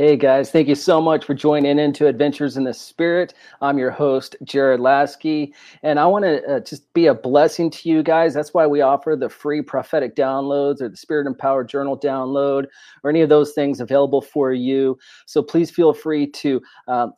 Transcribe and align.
Hey 0.00 0.16
guys, 0.16 0.50
thank 0.50 0.66
you 0.66 0.74
so 0.74 0.98
much 0.98 1.26
for 1.26 1.34
joining 1.34 1.78
into 1.78 2.06
Adventures 2.06 2.56
in 2.56 2.64
the 2.64 2.72
Spirit. 2.72 3.34
I'm 3.60 3.76
your 3.76 3.90
host, 3.90 4.34
Jared 4.44 4.80
Laskey, 4.80 5.52
and 5.82 6.00
I 6.00 6.06
want 6.06 6.24
to 6.24 6.42
uh, 6.46 6.60
just 6.60 6.90
be 6.94 7.08
a 7.08 7.14
blessing 7.14 7.68
to 7.72 7.86
you 7.86 8.02
guys. 8.02 8.32
That's 8.32 8.54
why 8.54 8.66
we 8.66 8.80
offer 8.80 9.14
the 9.14 9.28
free 9.28 9.60
prophetic 9.60 10.16
downloads 10.16 10.80
or 10.80 10.88
the 10.88 10.96
Spirit 10.96 11.26
Empowered 11.26 11.68
Journal 11.68 12.00
download 12.00 12.64
or 13.04 13.10
any 13.10 13.20
of 13.20 13.28
those 13.28 13.52
things 13.52 13.78
available 13.78 14.22
for 14.22 14.54
you. 14.54 14.98
So 15.26 15.42
please 15.42 15.70
feel 15.70 15.92
free 15.92 16.26
to 16.28 16.62
um, 16.88 17.12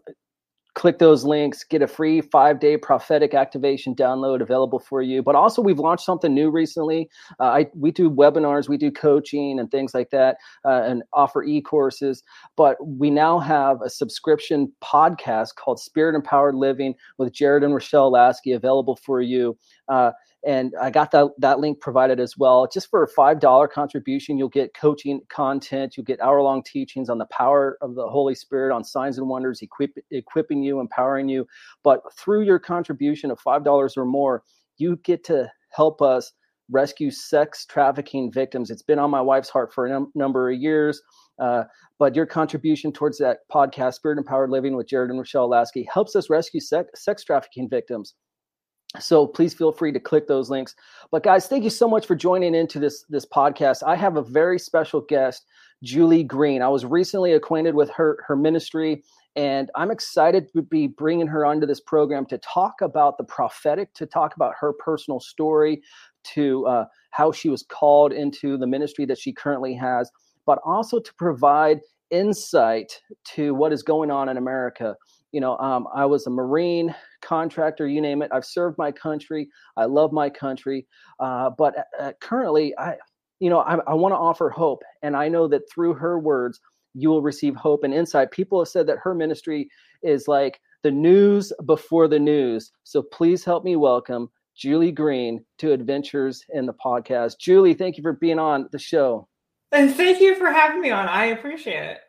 click 0.75 0.99
those 0.99 1.25
links, 1.25 1.65
get 1.65 1.83
a 1.83 1.87
free 1.87 2.21
five 2.21 2.61
day 2.61 2.77
prophetic 2.77 3.35
activation 3.35 3.95
download 3.95 4.41
available 4.41 4.79
for 4.79 5.03
you. 5.03 5.23
But 5.23 5.35
also, 5.35 5.61
we've 5.61 5.79
launched 5.79 6.05
something 6.05 6.33
new 6.33 6.51
recently. 6.51 7.11
Uh, 7.39 7.45
I, 7.45 7.67
we 7.75 7.91
do 7.91 8.11
webinars, 8.11 8.69
we 8.69 8.77
do 8.77 8.91
coaching 8.91 9.59
and 9.59 9.71
things 9.71 9.95
like 9.95 10.11
that, 10.11 10.39
uh, 10.65 10.83
and 10.85 11.03
offer 11.13 11.45
e 11.45 11.61
courses. 11.61 12.23
But 12.57 12.77
we 12.87 13.11
now 13.11 13.39
have 13.39 13.83
a 13.83 13.91
subscription 13.91 14.73
podcast 14.83 15.57
called 15.57 15.79
Spirit 15.79 16.15
Empowered 16.15 16.55
Living 16.55 16.95
with 17.19 17.33
Jared 17.33 17.65
and 17.65 17.75
Rochelle 17.75 18.13
Laskey 18.13 18.55
available 18.55 18.97
for 18.97 19.21
you. 19.21 19.57
Uh, 19.89 20.13
and 20.45 20.75
I 20.81 20.91
got 20.91 21.11
that 21.13 21.29
that 21.39 21.61
link 21.61 21.81
provided 21.81 22.19
as 22.19 22.37
well. 22.37 22.69
Just 22.73 22.91
for 22.91 23.03
a 23.03 23.09
five 23.09 23.41
dollar 23.41 23.69
contribution, 23.69 24.39
you'll 24.39 24.49
get 24.49 24.75
coaching 24.75 25.21
content, 25.29 25.97
you'll 25.97 26.05
get 26.05 26.21
hour 26.21 26.43
long 26.43 26.63
teachings 26.63 27.09
on 27.09 27.19
the 27.19 27.27
power 27.27 27.79
of 27.81 27.95
the 27.95 28.09
Holy 28.09 28.35
Spirit, 28.35 28.75
on 28.75 28.85
signs 28.85 29.19
and 29.19 29.29
wonders, 29.29 29.63
equip, 29.63 29.93
equipping 30.11 30.63
you, 30.63 30.81
empowering 30.81 31.29
you. 31.29 31.47
But 31.85 32.01
through 32.17 32.43
your 32.43 32.59
contribution 32.59 33.31
of 33.31 33.39
five 33.41 33.65
dollars 33.65 33.97
or 33.97 34.05
more, 34.05 34.43
you 34.79 34.97
get 35.05 35.25
to 35.25 35.51
help 35.71 36.03
us 36.03 36.33
rescue 36.71 37.11
sex 37.11 37.67
trafficking 37.67 38.33
victims. 38.33 38.71
It's 38.71 38.83
been 38.83 38.99
on 38.99 39.11
my 39.11 39.21
wife's 39.21 39.51
heart 39.51 39.73
for 39.73 39.87
a 39.87 39.91
num- 39.91 40.13
number 40.15 40.51
of 40.51 40.59
years. 40.59 41.03
Uh, 41.39 41.65
but 41.99 42.15
your 42.15 42.27
contribution 42.27 42.93
towards 42.93 43.19
that 43.19 43.39
podcast, 43.53 43.95
Spirit 43.95 44.19
Empowered 44.19 44.51
Living 44.51 44.77
with 44.77 44.89
Jared 44.89 45.11
and 45.11 45.19
Rochelle 45.19 45.49
Laskey, 45.49 45.85
helps 45.93 46.15
us 46.15 46.31
rescue 46.31 46.61
sex, 46.61 47.05
sex 47.05 47.25
trafficking 47.25 47.69
victims. 47.69 48.15
So 49.01 49.27
please 49.27 49.55
feel 49.55 49.73
free 49.73 49.93
to 49.93 50.01
click 50.01 50.27
those 50.27 50.51
links. 50.51 50.75
But 51.11 51.23
guys, 51.23 51.49
thank 51.49 51.65
you 51.65 51.71
so 51.71 51.89
much 51.89 52.07
for 52.07 52.15
joining 52.15 52.55
into 52.55 52.79
this 52.79 53.05
this 53.09 53.25
podcast. 53.25 53.83
I 53.83 53.97
have 53.97 54.17
a 54.17 54.23
very 54.23 54.59
special 54.59 55.01
guest, 55.01 55.47
Julie 55.83 56.25
Green. 56.25 56.61
I 56.61 56.69
was 56.69 56.85
recently 56.85 57.33
acquainted 57.33 57.75
with 57.75 57.91
her 57.91 58.19
her 58.27 58.37
ministry 58.37 59.03
and 59.35 59.71
I'm 59.75 59.91
excited 59.91 60.53
to 60.53 60.63
be 60.63 60.87
bringing 60.87 61.27
her 61.27 61.47
onto 61.47 61.67
this 61.67 61.81
program 61.81 62.27
to 62.27 62.39
talk 62.39 62.83
about 62.83 63.17
the 63.17 63.25
prophetic, 63.25 63.95
to 63.95 64.07
talk 64.07 64.37
about 64.37 64.53
her 64.61 64.75
personal 64.75 65.21
story, 65.21 65.83
to 66.35 66.67
uh, 66.67 66.85
how 67.11 67.33
she 67.33 67.49
was 67.49 67.63
called 67.63 68.13
into 68.13 68.59
the 68.59 68.67
ministry 68.67 69.07
that 69.07 69.19
she 69.19 69.33
currently 69.33 69.75
has, 69.75 70.11
but 70.45 70.59
also 70.67 71.01
to 71.01 71.15
provide 71.15 71.81
insight 72.11 73.01
to 73.25 73.55
what 73.55 73.73
is 73.73 73.83
going 73.83 74.11
on 74.11 74.29
in 74.29 74.37
America 74.37 74.95
you 75.33 75.41
know, 75.41 75.57
um, 75.59 75.89
I 75.95 76.05
was 76.05 76.27
a 76.27 76.31
Marine 76.31 76.95
contractor, 77.23 77.89
you 77.89 78.01
name 78.01 78.23
it. 78.23 78.31
I've 78.33 78.45
served 78.45 78.79
my 78.79 78.93
country. 78.93 79.49
I 79.77 79.87
love 79.87 80.13
my 80.13 80.29
country. 80.31 80.87
Uh, 81.19 81.51
but 81.51 81.75
uh, 81.99 82.13
currently, 82.21 82.77
I, 82.79 82.97
you 83.41 83.51
know, 83.51 83.61
I, 83.61 83.79
I 83.87 83.95
want 83.95 84.13
to 84.13 84.19
offer 84.19 84.51
hope. 84.51 84.83
And 85.03 85.17
I 85.17 85.29
know 85.29 85.49
that 85.49 85.63
through 85.73 85.95
her 85.95 86.19
words, 86.19 86.61
you 86.95 87.09
will 87.09 87.23
receive 87.23 87.57
hope 87.57 87.83
and 87.83 87.95
insight. 87.95 88.31
People 88.31 88.61
have 88.61 88.69
said 88.69 88.87
that 88.87 88.99
her 89.03 89.15
ministry 89.15 89.69
is 90.03 90.29
like 90.29 90.61
the 90.83 90.91
news 90.91 91.53
before 91.65 92.09
the 92.09 92.19
news. 92.19 92.71
So 92.85 93.03
please 93.03 93.45
help 93.45 93.65
me 93.65 93.77
welcome 93.77 94.29
Julie 94.55 94.93
Green 94.93 95.45
to 95.59 95.73
Adventures 95.73 96.45
in 96.51 96.67
the 96.67 96.75
Podcast. 96.75 97.39
Julie, 97.39 97.75
thank 97.75 97.97
you 97.97 98.03
for 98.03 98.13
being 98.13 98.39
on 98.39 98.69
the 98.73 98.79
show. 98.79 99.29
And 99.71 99.95
thank 99.95 100.21
you 100.21 100.35
for 100.35 100.53
having 100.53 100.83
me 100.83 100.91
on. 100.91 101.09
I 101.09 101.27
appreciate 101.27 101.85
it. 101.85 102.01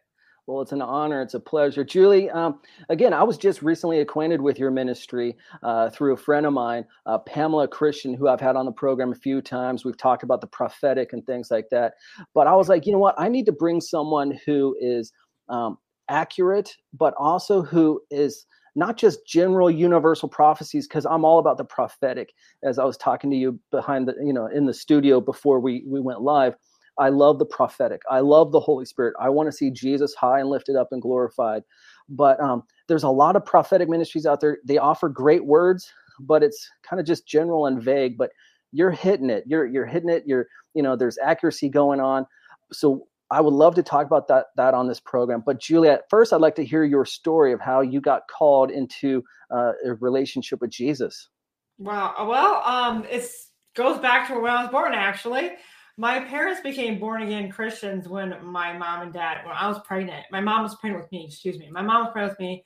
Well, 0.46 0.62
it's 0.62 0.74
an 0.74 0.82
honor. 0.82 1.22
It's 1.22 1.36
a 1.36 1.40
pleasure. 1.40 1.86
Julie, 1.86 2.30
um, 2.30 2.60
again, 2.90 3.14
I 3.14 3.24
was 3.24 3.38
just 3.38 3.62
recently 3.62 4.00
acquainted 4.00 4.42
with 4.42 4.60
your 4.60 4.72
ministry 4.72 5.38
uh, 5.62 5.90
through 5.90 6.14
a 6.14 6.18
friend 6.18 6.46
of 6.46 6.52
mine, 6.52 6.86
uh, 7.06 7.20
Pamela 7.20 7.68
Christian, 7.68 8.14
who 8.14 8.28
I've 8.28 8.42
had 8.42 8.58
on 8.58 8.66
the 8.66 8.72
program 8.72 9.14
a 9.14 9.16
few 9.16 9.42
times. 9.42 9.86
We've 9.86 9.98
talked 9.98 10.22
about 10.22 10.42
the 10.42 10.48
prophetic 10.48 11.14
and 11.14 11.26
things 11.26 11.50
like 11.50 11.70
that. 11.72 11.94
But 12.34 12.48
I 12.48 12.56
was 12.56 12.68
like, 12.68 12.86
you 12.86 12.92
know 12.92 13.00
what? 13.00 13.16
I 13.18 13.30
need 13.30 13.46
to 13.46 13.54
bring 13.54 13.80
someone 13.80 14.38
who 14.46 14.76
is 14.82 15.14
um, 15.48 15.78
accurate, 16.10 16.76
but 16.94 17.14
also 17.18 17.62
who 17.62 18.02
is 18.12 18.46
not 18.76 18.98
just 18.98 19.26
general 19.28 19.70
universal 19.70 20.28
prophecies 20.28 20.88
because 20.88 21.06
i'm 21.06 21.24
all 21.24 21.38
about 21.38 21.58
the 21.58 21.64
prophetic 21.64 22.34
as 22.64 22.80
i 22.80 22.84
was 22.84 22.98
talking 22.98 23.30
to 23.30 23.38
you 23.38 23.60
behind 23.72 24.08
the 24.08 24.16
you 24.24 24.34
know 24.34 24.48
in 24.48 24.66
the 24.66 24.74
studio 24.74 25.22
before 25.22 25.60
we 25.60 25.84
we 25.86 26.00
went 26.00 26.22
live 26.22 26.56
I 26.98 27.10
love 27.10 27.40
the 27.40 27.46
prophetic. 27.46 28.02
I 28.10 28.20
love 28.20 28.52
the 28.52 28.60
Holy 28.60 28.86
Spirit. 28.86 29.16
I 29.20 29.30
want 29.30 29.48
to 29.48 29.52
see 29.52 29.72
Jesus 29.72 30.14
high 30.14 30.40
and 30.40 30.50
lifted 30.50 30.76
up 30.76 30.90
and 30.92 31.02
glorified. 31.02 31.64
But 32.10 32.40
um, 32.40 32.64
there's 32.88 33.04
a 33.04 33.10
lot 33.10 33.36
of 33.36 33.46
prophetic 33.46 33.90
ministries 33.90 34.26
out 34.26 34.42
there. 34.42 34.60
They 34.66 34.78
offer 34.78 35.10
great 35.10 35.46
words, 35.46 35.92
but 36.20 36.44
it's 36.44 36.70
kind 36.88 37.00
of 37.00 37.06
just 37.06 37.28
general 37.28 37.66
and 37.66 37.82
vague. 37.82 38.18
But 38.18 38.32
you're 38.72 38.92
hitting 38.92 39.30
it. 39.30 39.44
You're 39.48 39.66
you're 39.66 39.86
hitting 39.86 40.10
it. 40.10 40.24
You're 40.26 40.48
you 40.74 40.84
know 40.84 40.96
there's 40.96 41.18
accuracy 41.18 41.70
going 41.70 42.00
on. 42.00 42.26
So 42.72 43.08
I 43.32 43.42
would 43.42 43.54
love 43.54 43.76
to 43.76 43.84
talk 43.84 44.06
about 44.06 44.28
that 44.28 44.48
that 44.58 44.74
on 44.74 44.88
this 44.88 45.00
program. 45.00 45.44
But 45.46 45.60
Juliet, 45.60 46.02
first 46.10 46.34
I'd 46.34 46.42
like 46.42 46.56
to 46.56 46.66
hear 46.66 46.84
your 46.84 47.06
story 47.06 47.54
of 47.54 47.62
how 47.62 47.82
you 47.82 48.02
got 48.02 48.24
called 48.28 48.70
into 48.72 49.24
uh, 49.52 49.72
a 49.86 49.94
relationship 49.96 50.62
with 50.62 50.72
Jesus. 50.72 51.30
Wow. 51.78 52.28
Well, 52.28 52.62
um, 52.66 53.06
it 53.10 53.30
goes 53.76 54.00
back 54.00 54.28
to 54.28 54.40
when 54.40 54.52
I 54.52 54.64
was 54.64 54.72
born. 54.72 54.94
Actually, 54.94 55.52
my 55.98 56.20
parents 56.20 56.62
became 56.62 57.00
born 57.00 57.22
again 57.22 57.52
Christians 57.52 58.08
when 58.08 58.36
my 58.44 58.76
mom 58.76 59.04
and 59.04 59.14
dad, 59.14 59.46
when 59.46 59.56
I 59.56 59.68
was 59.68 59.80
pregnant, 59.86 60.26
my 60.32 60.42
mom 60.42 60.64
was 60.64 60.76
pregnant 60.76 61.04
with 61.04 61.12
me, 61.12 61.26
excuse 61.28 61.60
me. 61.60 61.70
My 61.70 61.82
mom 61.82 62.06
was 62.06 62.12
pregnant 62.12 62.34
with 62.34 62.40
me. 62.40 62.66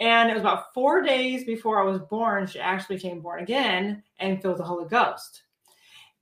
And 0.00 0.28
it 0.28 0.34
was 0.34 0.42
about 0.42 0.74
four 0.74 1.02
days 1.02 1.44
before 1.44 1.80
I 1.80 1.84
was 1.84 2.00
born, 2.10 2.46
she 2.46 2.58
actually 2.58 2.96
became 2.96 3.20
born 3.20 3.42
again 3.42 4.02
and 4.18 4.42
filled 4.42 4.58
the 4.58 4.64
Holy 4.64 4.88
Ghost. 4.88 5.42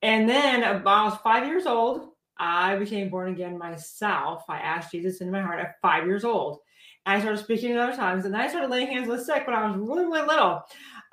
And 0.02 0.28
then 0.28 0.62
about 0.62 0.98
I 0.98 1.04
was 1.04 1.18
five 1.24 1.46
years 1.46 1.64
old, 1.64 2.10
I 2.38 2.76
became 2.76 3.08
born 3.08 3.32
again 3.32 3.56
myself. 3.56 4.44
I 4.48 4.58
asked 4.58 4.92
Jesus 4.92 5.20
into 5.20 5.32
my 5.32 5.40
heart 5.40 5.60
at 5.60 5.80
five 5.80 6.06
years 6.06 6.24
old. 6.24 6.58
I 7.06 7.18
started 7.20 7.42
speaking 7.42 7.70
in 7.70 7.78
other 7.78 7.96
tongues. 7.96 8.24
And 8.24 8.34
then 8.34 8.40
I 8.40 8.48
started 8.48 8.70
laying 8.70 8.88
hands 8.88 9.08
on 9.08 9.16
the 9.16 9.24
sick 9.24 9.46
when 9.46 9.56
I 9.56 9.66
was 9.66 9.76
really, 9.76 10.04
really 10.04 10.26
little. 10.26 10.62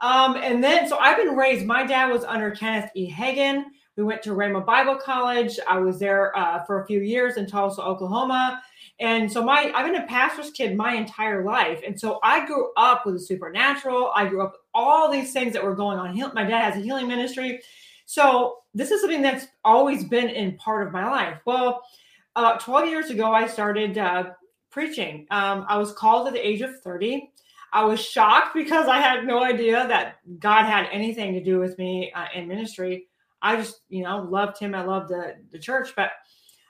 Um, 0.01 0.35
and 0.37 0.63
then, 0.63 0.87
so 0.87 0.97
I've 0.97 1.17
been 1.17 1.35
raised, 1.35 1.65
my 1.65 1.85
dad 1.85 2.11
was 2.11 2.23
under 2.23 2.51
Kenneth 2.51 2.91
E. 2.95 3.11
Hagin. 3.11 3.63
We 3.97 4.03
went 4.03 4.21
to 4.23 4.31
Rhema 4.31 4.65
Bible 4.65 4.95
College. 4.95 5.59
I 5.67 5.79
was 5.79 5.99
there 5.99 6.37
uh, 6.37 6.63
for 6.65 6.81
a 6.81 6.85
few 6.85 7.01
years 7.01 7.37
in 7.37 7.47
Tulsa, 7.47 7.81
Oklahoma. 7.81 8.61
And 8.99 9.31
so 9.31 9.43
my 9.43 9.71
I've 9.73 9.85
been 9.85 10.01
a 10.01 10.07
pastor's 10.07 10.51
kid 10.51 10.75
my 10.75 10.93
entire 10.93 11.43
life. 11.43 11.81
And 11.85 11.99
so 11.99 12.19
I 12.23 12.45
grew 12.45 12.71
up 12.77 13.05
with 13.05 13.15
the 13.15 13.21
supernatural. 13.21 14.11
I 14.15 14.27
grew 14.27 14.41
up 14.41 14.51
with 14.53 14.61
all 14.73 15.11
these 15.11 15.31
things 15.31 15.53
that 15.53 15.63
were 15.63 15.75
going 15.75 15.97
on. 15.97 16.33
My 16.33 16.43
dad 16.43 16.73
has 16.73 16.81
a 16.81 16.83
healing 16.83 17.07
ministry. 17.07 17.61
So 18.05 18.57
this 18.73 18.91
is 18.91 19.01
something 19.01 19.21
that's 19.21 19.47
always 19.63 20.03
been 20.03 20.29
in 20.29 20.57
part 20.57 20.87
of 20.87 20.93
my 20.93 21.09
life. 21.09 21.39
Well, 21.45 21.83
about 22.35 22.59
12 22.59 22.89
years 22.89 23.09
ago, 23.09 23.31
I 23.31 23.47
started 23.47 23.97
uh, 23.97 24.31
preaching. 24.71 25.27
Um, 25.31 25.65
I 25.67 25.77
was 25.77 25.91
called 25.91 26.27
at 26.27 26.33
the 26.33 26.47
age 26.47 26.61
of 26.61 26.79
30. 26.81 27.31
I 27.71 27.83
was 27.83 27.99
shocked 27.99 28.55
because 28.55 28.87
I 28.87 28.99
had 28.99 29.27
no 29.27 29.43
idea 29.43 29.87
that 29.87 30.17
God 30.39 30.65
had 30.65 30.87
anything 30.91 31.33
to 31.33 31.43
do 31.43 31.59
with 31.59 31.77
me 31.77 32.11
uh, 32.13 32.25
in 32.33 32.47
ministry. 32.47 33.08
I 33.41 33.55
just, 33.55 33.81
you 33.89 34.03
know, 34.03 34.27
loved 34.29 34.59
him. 34.59 34.75
I 34.75 34.83
loved 34.83 35.09
the, 35.09 35.35
the 35.51 35.59
church, 35.59 35.93
but 35.95 36.11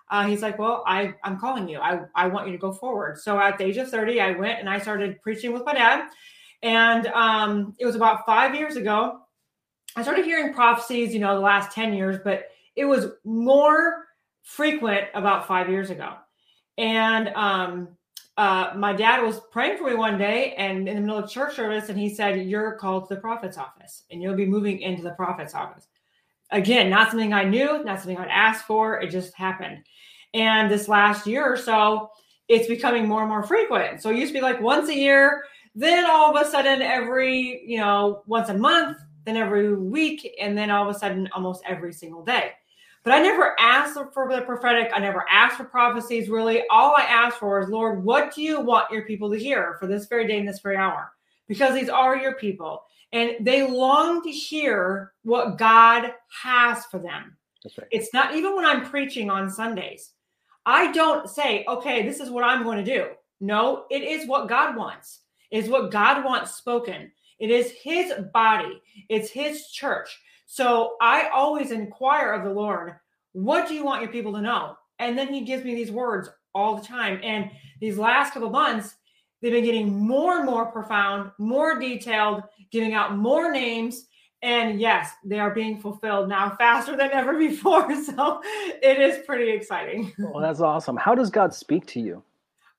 uh, 0.10 0.26
he's 0.26 0.42
like, 0.42 0.58
well, 0.58 0.84
I, 0.88 1.14
I'm 1.24 1.40
calling 1.40 1.68
you. 1.68 1.80
I, 1.80 2.02
I 2.16 2.28
want 2.28 2.48
you 2.48 2.54
to 2.54 2.60
go 2.60 2.72
forward. 2.72 3.20
So 3.20 3.40
at 3.40 3.58
the 3.58 3.66
age 3.66 3.78
of 3.78 3.90
30, 3.90 4.20
I 4.20 4.32
went 4.32 4.60
and 4.60 4.70
I 4.70 4.80
started 4.80 5.22
preaching 5.22 5.54
with 5.54 5.66
my 5.66 5.74
dad. 5.74 6.10
And 6.62 7.08
um, 7.08 7.76
it 7.80 7.86
was 7.86 7.96
about 7.96 8.26
five 8.26 8.56
years 8.56 8.76
ago. 8.76 9.20
I 9.96 10.04
started 10.04 10.26
hearing 10.26 10.54
prophecies, 10.54 11.14
you 11.14 11.20
know, 11.20 11.36
the 11.36 11.42
last 11.42 11.72
10 11.74 11.94
years, 11.94 12.20
but 12.24 12.46
it 12.76 12.86
was 12.86 13.08
more 13.24 14.06
frequent 14.44 15.08
about 15.14 15.48
five 15.48 15.70
years 15.70 15.90
ago. 15.90 16.16
And 16.78 17.30
um, 17.30 17.90
uh, 18.38 18.74
my 18.76 18.94
dad 18.94 19.22
was 19.22 19.42
praying 19.52 19.78
for 19.78 19.90
me 19.90 19.96
one 19.96 20.18
day 20.18 20.54
and 20.58 20.88
in 20.88 20.96
the 20.96 21.02
middle 21.02 21.18
of 21.18 21.30
church 21.30 21.56
service, 21.56 21.90
and 21.90 22.00
he 22.00 22.10
said, 22.10 22.42
You're 22.42 22.74
called 22.74 23.10
to 23.10 23.16
the 23.16 23.22
prophet's 23.22 23.58
office 23.58 24.04
and 24.10 24.22
you'll 24.22 24.36
be 24.36 24.46
moving 24.46 24.80
into 24.80 25.04
the 25.04 25.12
prophet's 25.12 25.54
office 25.54 25.88
again, 26.52 26.90
not 26.90 27.10
something 27.10 27.34
I 27.34 27.44
knew, 27.44 27.84
not 27.84 28.00
something 28.00 28.18
I'd 28.18 28.28
asked 28.28 28.66
for. 28.66 29.00
It 29.02 29.10
just 29.10 29.34
happened. 29.34 29.84
And 30.34 30.70
this 30.70 30.88
last 30.88 31.26
year 31.28 31.44
or 31.44 31.58
so, 31.58 32.10
it's 32.48 32.68
becoming 32.68 33.08
more 33.08 33.22
and 33.22 33.30
more 33.30 33.44
frequent. 33.44 34.02
So 34.02 34.10
it 34.10 34.18
used 34.18 34.34
to 34.34 34.40
be 34.40 34.42
like 34.42 34.60
once 34.62 34.90
a 34.90 34.96
year, 34.96 35.44
then 35.76 36.10
all 36.10 36.36
of 36.36 36.46
a 36.46 36.50
sudden 36.50 36.82
every, 36.82 37.64
you 37.66 37.78
know, 37.78 38.24
once 38.26 38.50
a 38.50 38.58
month, 38.58 38.98
then 39.26 39.38
every 39.38 39.76
week, 39.76 40.36
and 40.42 40.58
then 40.58 40.72
all 40.72 40.90
of 40.90 40.96
a 40.96 40.98
sudden 40.98 41.30
almost 41.34 41.64
every 41.68 41.94
single 41.94 42.24
day. 42.24 42.52
But 43.04 43.14
I 43.14 43.22
never 43.22 43.56
asked 43.60 43.98
for 44.14 44.30
the 44.30 44.42
prophetic. 44.42 44.92
I 44.94 45.00
never 45.00 45.26
asked 45.30 45.58
for 45.58 45.64
prophecies, 45.64 46.30
really. 46.30 46.64
All 46.70 46.96
I 46.98 47.04
asked 47.04 47.38
for 47.38 47.62
is, 47.62 47.70
Lord, 47.70 48.04
what 48.04 48.34
do 48.34 48.42
you 48.42 48.60
want 48.60 48.92
your 48.92 49.04
people 49.04 49.32
to 49.32 49.38
hear 49.38 49.78
for 49.80 49.88
this 49.88 50.08
very 50.08 50.28
day 50.28 50.40
and 50.40 50.48
this 50.48 50.60
very 50.60 50.76
hour? 50.76 51.12
Because 51.48 51.74
these 51.74 51.90
are 51.90 52.18
your 52.18 52.34
people. 52.34 52.84
And 53.12 53.38
they 53.42 53.68
long 53.68 54.22
to 54.24 54.30
hear 54.30 55.14
what 55.24 55.58
God 55.58 56.14
has 56.44 56.86
for 56.86 57.00
them. 57.00 57.38
Right. 57.78 57.88
It's 57.92 58.14
not 58.14 58.36
even 58.36 58.56
when 58.56 58.66
I'm 58.66 58.86
preaching 58.86 59.30
on 59.30 59.50
Sundays. 59.50 60.12
I 60.66 60.92
don't 60.92 61.30
say, 61.30 61.66
okay, 61.68 62.04
this 62.04 62.20
is 62.20 62.30
what 62.30 62.44
I'm 62.44 62.64
going 62.64 62.84
to 62.84 62.96
do. 62.98 63.08
No, 63.42 63.86
it 63.90 64.04
is 64.04 64.28
what 64.28 64.48
God 64.48 64.76
wants. 64.76 65.22
It 65.52 65.64
is 65.64 65.70
what 65.70 65.92
God 65.92 66.24
wants 66.24 66.56
spoken. 66.56 67.12
It 67.40 67.50
is 67.50 67.72
his 67.72 68.14
body. 68.34 68.82
It's 69.08 69.30
his 69.30 69.68
church. 69.72 70.20
So 70.46 70.96
I 71.02 71.30
always 71.34 71.72
inquire 71.72 72.34
of 72.34 72.44
the 72.44 72.54
Lord, 72.54 72.94
what 73.32 73.68
do 73.68 73.74
you 73.74 73.84
want 73.84 74.02
your 74.02 74.12
people 74.12 74.34
to 74.34 74.42
know? 74.42 74.76
And 75.00 75.18
then 75.18 75.34
he 75.34 75.42
gives 75.42 75.64
me 75.64 75.74
these 75.76 75.92
words 75.92 76.30
all 76.54 76.76
the 76.76 76.86
time. 76.86 77.20
And 77.24 77.50
these 77.80 77.98
last 77.98 78.34
couple 78.34 78.50
months, 78.50 78.96
they've 79.42 79.52
been 79.52 79.64
getting 79.64 80.08
more 80.08 80.38
and 80.38 80.46
more 80.46 80.66
profound, 80.66 81.32
more 81.38 81.80
detailed, 81.80 82.44
giving 82.72 82.94
out 82.94 83.18
more 83.18 83.52
names. 83.52 84.06
And 84.42 84.80
yes, 84.80 85.12
they 85.24 85.40
are 85.40 85.54
being 85.54 85.80
fulfilled 85.80 86.30
now 86.30 86.56
faster 86.58 86.96
than 86.96 87.12
ever 87.12 87.38
before. 87.40 87.94
So 88.04 88.42
it 88.44 89.00
is 89.00 89.26
pretty 89.26 89.52
exciting. 89.52 90.14
Well, 90.18 90.42
that's 90.42 90.62
awesome. 90.62 90.98
How 90.98 91.16
does 91.16 91.30
God 91.30 91.54
speak 91.54 91.86
to 91.88 92.00
you? 92.00 92.24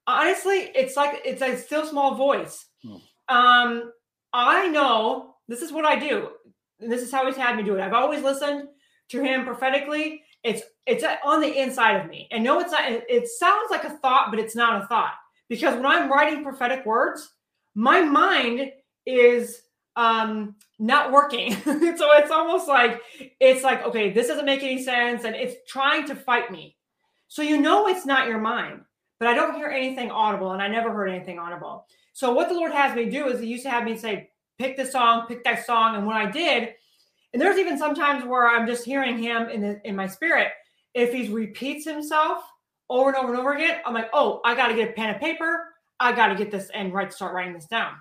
Honestly, 0.06 0.70
it's 0.74 0.96
like 0.96 1.20
it's 1.24 1.42
a 1.42 1.56
still 1.56 1.86
small 1.86 2.14
voice. 2.14 2.66
Hmm. 2.82 2.96
Um, 3.28 3.92
I 4.32 4.68
know 4.68 5.36
this 5.48 5.62
is 5.62 5.72
what 5.72 5.84
I 5.84 5.98
do 5.98 6.30
and 6.80 6.90
this 6.90 7.02
is 7.02 7.12
how 7.12 7.26
he's 7.26 7.36
had 7.36 7.56
me 7.56 7.62
do 7.62 7.76
it. 7.76 7.80
I've 7.80 7.92
always 7.92 8.22
listened 8.22 8.68
to 9.10 9.22
him 9.22 9.44
prophetically. 9.44 10.22
It's 10.42 10.62
it's 10.86 11.04
on 11.24 11.40
the 11.40 11.60
inside 11.60 12.00
of 12.00 12.08
me. 12.08 12.28
And 12.30 12.42
no, 12.42 12.60
it's 12.60 12.72
not. 12.72 12.82
It 12.86 13.28
sounds 13.28 13.70
like 13.70 13.84
a 13.84 13.90
thought, 13.90 14.30
but 14.30 14.40
it's 14.40 14.56
not 14.56 14.82
a 14.82 14.86
thought 14.86 15.14
because 15.50 15.74
when 15.74 15.84
I'm 15.84 16.10
writing 16.10 16.42
prophetic 16.42 16.86
words, 16.86 17.34
my 17.74 18.00
mind 18.00 18.72
is 19.04 19.62
um 19.96 20.54
not 20.78 21.10
working 21.10 21.52
so 21.64 22.08
it's 22.12 22.30
almost 22.30 22.68
like 22.68 23.02
it's 23.40 23.64
like 23.64 23.82
okay 23.82 24.10
this 24.10 24.28
doesn't 24.28 24.44
make 24.44 24.62
any 24.62 24.80
sense 24.80 25.24
and 25.24 25.34
it's 25.34 25.56
trying 25.68 26.06
to 26.06 26.14
fight 26.14 26.48
me 26.52 26.76
so 27.26 27.42
you 27.42 27.60
know 27.60 27.88
it's 27.88 28.06
not 28.06 28.28
your 28.28 28.38
mind 28.38 28.82
but 29.18 29.26
i 29.26 29.34
don't 29.34 29.56
hear 29.56 29.66
anything 29.66 30.08
audible 30.08 30.52
and 30.52 30.62
i 30.62 30.68
never 30.68 30.92
heard 30.92 31.08
anything 31.08 31.40
audible 31.40 31.86
so 32.12 32.32
what 32.32 32.48
the 32.48 32.54
lord 32.54 32.70
has 32.70 32.94
me 32.94 33.06
do 33.06 33.26
is 33.26 33.40
he 33.40 33.48
used 33.48 33.64
to 33.64 33.70
have 33.70 33.82
me 33.82 33.96
say 33.96 34.30
pick 34.60 34.76
the 34.76 34.84
song, 34.84 35.24
pick 35.26 35.42
that 35.44 35.64
song. 35.64 35.96
And 35.96 36.06
when 36.06 36.16
I 36.16 36.30
did, 36.30 36.74
and 37.32 37.40
there's 37.40 37.58
even 37.58 37.78
sometimes 37.78 38.24
where 38.24 38.46
I'm 38.48 38.66
just 38.66 38.84
hearing 38.84 39.18
him 39.18 39.48
in 39.48 39.62
the, 39.62 39.80
in 39.84 39.96
my 39.96 40.06
spirit. 40.06 40.48
If 40.92 41.14
he 41.14 41.32
repeats 41.32 41.86
himself 41.86 42.42
over 42.90 43.10
and 43.10 43.16
over 43.16 43.32
and 43.32 43.40
over 43.40 43.54
again, 43.54 43.78
I'm 43.86 43.94
like, 43.94 44.10
oh, 44.12 44.40
I 44.44 44.54
got 44.54 44.68
to 44.68 44.74
get 44.74 44.90
a 44.90 44.92
pen 44.92 45.10
and 45.10 45.20
paper. 45.20 45.68
I 45.98 46.12
got 46.12 46.28
to 46.28 46.34
get 46.34 46.50
this 46.50 46.70
and 46.74 46.92
write, 46.92 47.12
start 47.12 47.34
writing 47.34 47.54
this 47.54 47.66
down. 47.66 47.94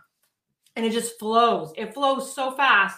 And 0.75 0.85
it 0.85 0.91
just 0.91 1.19
flows. 1.19 1.71
It 1.77 1.93
flows 1.93 2.33
so 2.33 2.51
fast. 2.51 2.97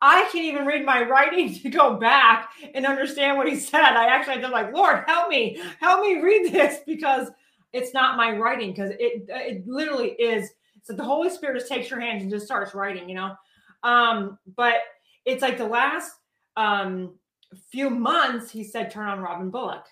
I 0.00 0.28
can't 0.32 0.44
even 0.44 0.66
read 0.66 0.84
my 0.84 1.02
writing 1.02 1.54
to 1.62 1.70
go 1.70 1.96
back 1.96 2.50
and 2.74 2.86
understand 2.86 3.36
what 3.36 3.48
he 3.48 3.56
said. 3.56 3.80
I 3.80 4.06
actually 4.06 4.40
to 4.40 4.48
like, 4.48 4.72
Lord, 4.72 5.04
help 5.06 5.28
me, 5.28 5.60
help 5.80 6.00
me 6.00 6.20
read 6.20 6.52
this 6.52 6.80
because 6.86 7.28
it's 7.72 7.94
not 7.94 8.16
my 8.16 8.36
writing 8.36 8.70
because 8.70 8.90
it 8.98 9.24
it 9.28 9.66
literally 9.66 10.10
is 10.10 10.50
so 10.82 10.92
the 10.92 11.04
Holy 11.04 11.30
Spirit 11.30 11.58
just 11.58 11.70
takes 11.70 11.88
your 11.88 12.00
hands 12.00 12.22
and 12.22 12.30
just 12.30 12.44
starts 12.44 12.74
writing, 12.74 13.08
you 13.08 13.14
know. 13.14 13.34
Um, 13.82 14.38
but 14.56 14.74
it's 15.24 15.42
like 15.42 15.56
the 15.56 15.66
last 15.66 16.12
um, 16.56 17.14
few 17.70 17.88
months, 17.88 18.50
he 18.50 18.64
said, 18.64 18.90
turn 18.90 19.08
on 19.08 19.20
Robin 19.20 19.50
Bullock. 19.50 19.86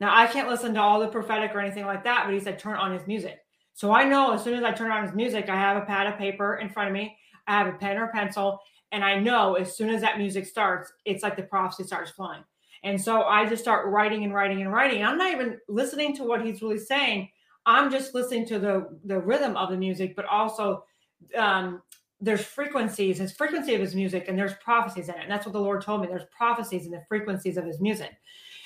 Now 0.00 0.16
I 0.16 0.26
can't 0.26 0.48
listen 0.48 0.74
to 0.74 0.80
all 0.80 0.98
the 0.98 1.08
prophetic 1.08 1.54
or 1.54 1.60
anything 1.60 1.86
like 1.86 2.04
that, 2.04 2.24
but 2.24 2.34
he 2.34 2.40
said, 2.40 2.58
turn 2.58 2.76
on 2.76 2.92
his 2.92 3.06
music. 3.06 3.38
So 3.74 3.92
I 3.92 4.04
know 4.04 4.32
as 4.32 4.42
soon 4.42 4.54
as 4.54 4.64
I 4.64 4.72
turn 4.72 4.90
on 4.90 5.04
his 5.04 5.14
music, 5.14 5.48
I 5.48 5.56
have 5.56 5.76
a 5.76 5.86
pad 5.86 6.06
of 6.06 6.18
paper 6.18 6.56
in 6.56 6.68
front 6.68 6.88
of 6.88 6.94
me, 6.94 7.16
I 7.46 7.58
have 7.58 7.66
a 7.66 7.78
pen 7.78 7.98
or 7.98 8.08
pencil, 8.08 8.60
and 8.92 9.04
I 9.04 9.18
know 9.18 9.54
as 9.54 9.76
soon 9.76 9.90
as 9.90 10.00
that 10.00 10.18
music 10.18 10.46
starts, 10.46 10.92
it's 11.04 11.22
like 11.22 11.36
the 11.36 11.42
prophecy 11.44 11.84
starts 11.84 12.10
flowing. 12.10 12.42
And 12.82 13.00
so 13.00 13.22
I 13.22 13.46
just 13.46 13.62
start 13.62 13.86
writing 13.88 14.24
and 14.24 14.34
writing 14.34 14.62
and 14.62 14.72
writing. 14.72 15.04
I'm 15.04 15.18
not 15.18 15.32
even 15.32 15.58
listening 15.68 16.16
to 16.16 16.24
what 16.24 16.44
he's 16.44 16.62
really 16.62 16.78
saying. 16.78 17.28
I'm 17.66 17.90
just 17.90 18.14
listening 18.14 18.46
to 18.46 18.58
the 18.58 18.98
the 19.04 19.18
rhythm 19.18 19.56
of 19.56 19.70
the 19.70 19.76
music, 19.76 20.16
but 20.16 20.24
also 20.24 20.84
um, 21.36 21.82
there's 22.20 22.44
frequencies, 22.44 23.18
his 23.18 23.32
frequency 23.32 23.74
of 23.74 23.80
his 23.80 23.94
music, 23.94 24.26
and 24.28 24.38
there's 24.38 24.54
prophecies 24.54 25.08
in 25.08 25.14
it. 25.14 25.22
And 25.22 25.30
that's 25.30 25.46
what 25.46 25.52
the 25.52 25.60
Lord 25.60 25.82
told 25.82 26.00
me. 26.00 26.06
There's 26.06 26.26
prophecies 26.36 26.86
in 26.86 26.90
the 26.90 27.02
frequencies 27.08 27.58
of 27.58 27.66
his 27.66 27.80
music. 27.80 28.12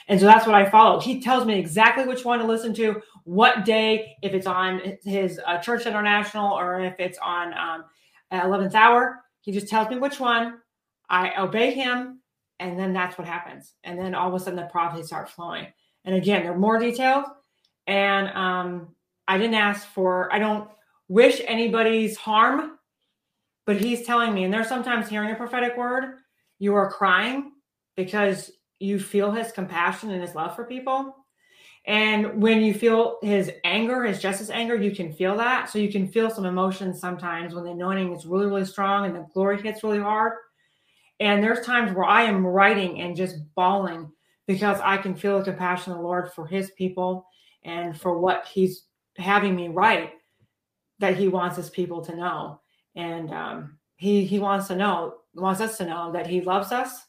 And 0.08 0.20
so 0.20 0.26
that's 0.26 0.46
what 0.46 0.54
I 0.54 0.68
follow. 0.68 1.00
He 1.00 1.20
tells 1.20 1.46
me 1.46 1.58
exactly 1.58 2.04
which 2.04 2.24
one 2.24 2.38
to 2.38 2.44
listen 2.44 2.74
to, 2.74 3.00
what 3.24 3.64
day, 3.64 4.16
if 4.22 4.34
it's 4.34 4.46
on 4.46 4.98
his 5.02 5.40
uh, 5.46 5.58
Church 5.58 5.86
International 5.86 6.52
or 6.52 6.80
if 6.80 6.94
it's 6.98 7.18
on 7.18 7.54
um, 7.54 7.84
11th 8.32 8.74
hour. 8.74 9.20
He 9.40 9.52
just 9.52 9.68
tells 9.68 9.88
me 9.88 9.98
which 9.98 10.20
one. 10.20 10.58
I 11.08 11.40
obey 11.40 11.72
him, 11.72 12.20
and 12.58 12.78
then 12.78 12.92
that's 12.92 13.18
what 13.18 13.26
happens. 13.26 13.74
And 13.84 13.98
then 13.98 14.14
all 14.14 14.28
of 14.28 14.34
a 14.34 14.40
sudden 14.40 14.56
the 14.56 14.66
prophecies 14.66 15.08
start 15.08 15.28
flowing. 15.28 15.66
And 16.04 16.14
again, 16.14 16.42
they're 16.42 16.56
more 16.56 16.78
detailed, 16.78 17.24
and 17.86 18.28
um, 18.30 18.94
I 19.28 19.38
didn't 19.38 19.54
ask 19.54 19.86
for, 19.88 20.32
I 20.32 20.38
don't 20.38 20.68
wish 21.08 21.40
anybody's 21.46 22.16
harm, 22.16 22.78
but 23.66 23.80
he's 23.80 24.06
telling 24.06 24.34
me, 24.34 24.44
and 24.44 24.52
there's 24.52 24.68
sometimes 24.68 25.08
hearing 25.08 25.30
a 25.30 25.34
prophetic 25.34 25.76
word, 25.76 26.16
you 26.58 26.74
are 26.74 26.90
crying 26.90 27.52
because 27.96 28.50
you 28.84 28.98
feel 28.98 29.30
his 29.30 29.52
compassion 29.52 30.10
and 30.10 30.22
his 30.22 30.34
love 30.34 30.54
for 30.54 30.64
people. 30.64 31.16
And 31.86 32.42
when 32.42 32.62
you 32.62 32.72
feel 32.72 33.18
his 33.22 33.50
anger, 33.64 34.04
his 34.04 34.20
justice 34.20 34.50
anger, 34.50 34.74
you 34.74 34.94
can 34.94 35.12
feel 35.12 35.36
that. 35.36 35.68
So 35.68 35.78
you 35.78 35.92
can 35.92 36.08
feel 36.08 36.30
some 36.30 36.46
emotions 36.46 37.00
sometimes 37.00 37.54
when 37.54 37.64
the 37.64 37.72
anointing 37.72 38.14
is 38.14 38.24
really, 38.24 38.46
really 38.46 38.64
strong 38.64 39.04
and 39.04 39.14
the 39.14 39.26
glory 39.34 39.60
hits 39.60 39.84
really 39.84 39.98
hard. 39.98 40.32
And 41.20 41.42
there's 41.42 41.64
times 41.64 41.94
where 41.94 42.06
I 42.06 42.22
am 42.22 42.46
writing 42.46 43.00
and 43.00 43.16
just 43.16 43.36
bawling 43.54 44.10
because 44.46 44.80
I 44.82 44.96
can 44.96 45.14
feel 45.14 45.38
the 45.38 45.44
compassion 45.44 45.92
of 45.92 45.98
the 45.98 46.04
Lord 46.04 46.32
for 46.32 46.46
his 46.46 46.70
people 46.72 47.26
and 47.64 47.98
for 47.98 48.18
what 48.18 48.46
he's 48.46 48.84
having 49.16 49.54
me 49.54 49.68
write 49.68 50.12
that 50.98 51.16
he 51.16 51.28
wants 51.28 51.56
his 51.56 51.70
people 51.70 52.04
to 52.04 52.16
know 52.16 52.60
and 52.94 53.32
um, 53.32 53.78
he 53.96 54.24
he 54.24 54.38
wants 54.38 54.68
to 54.68 54.76
know 54.76 55.14
wants 55.34 55.60
us 55.60 55.76
to 55.78 55.86
know 55.86 56.12
that 56.12 56.26
he 56.26 56.40
loves 56.40 56.72
us 56.72 57.04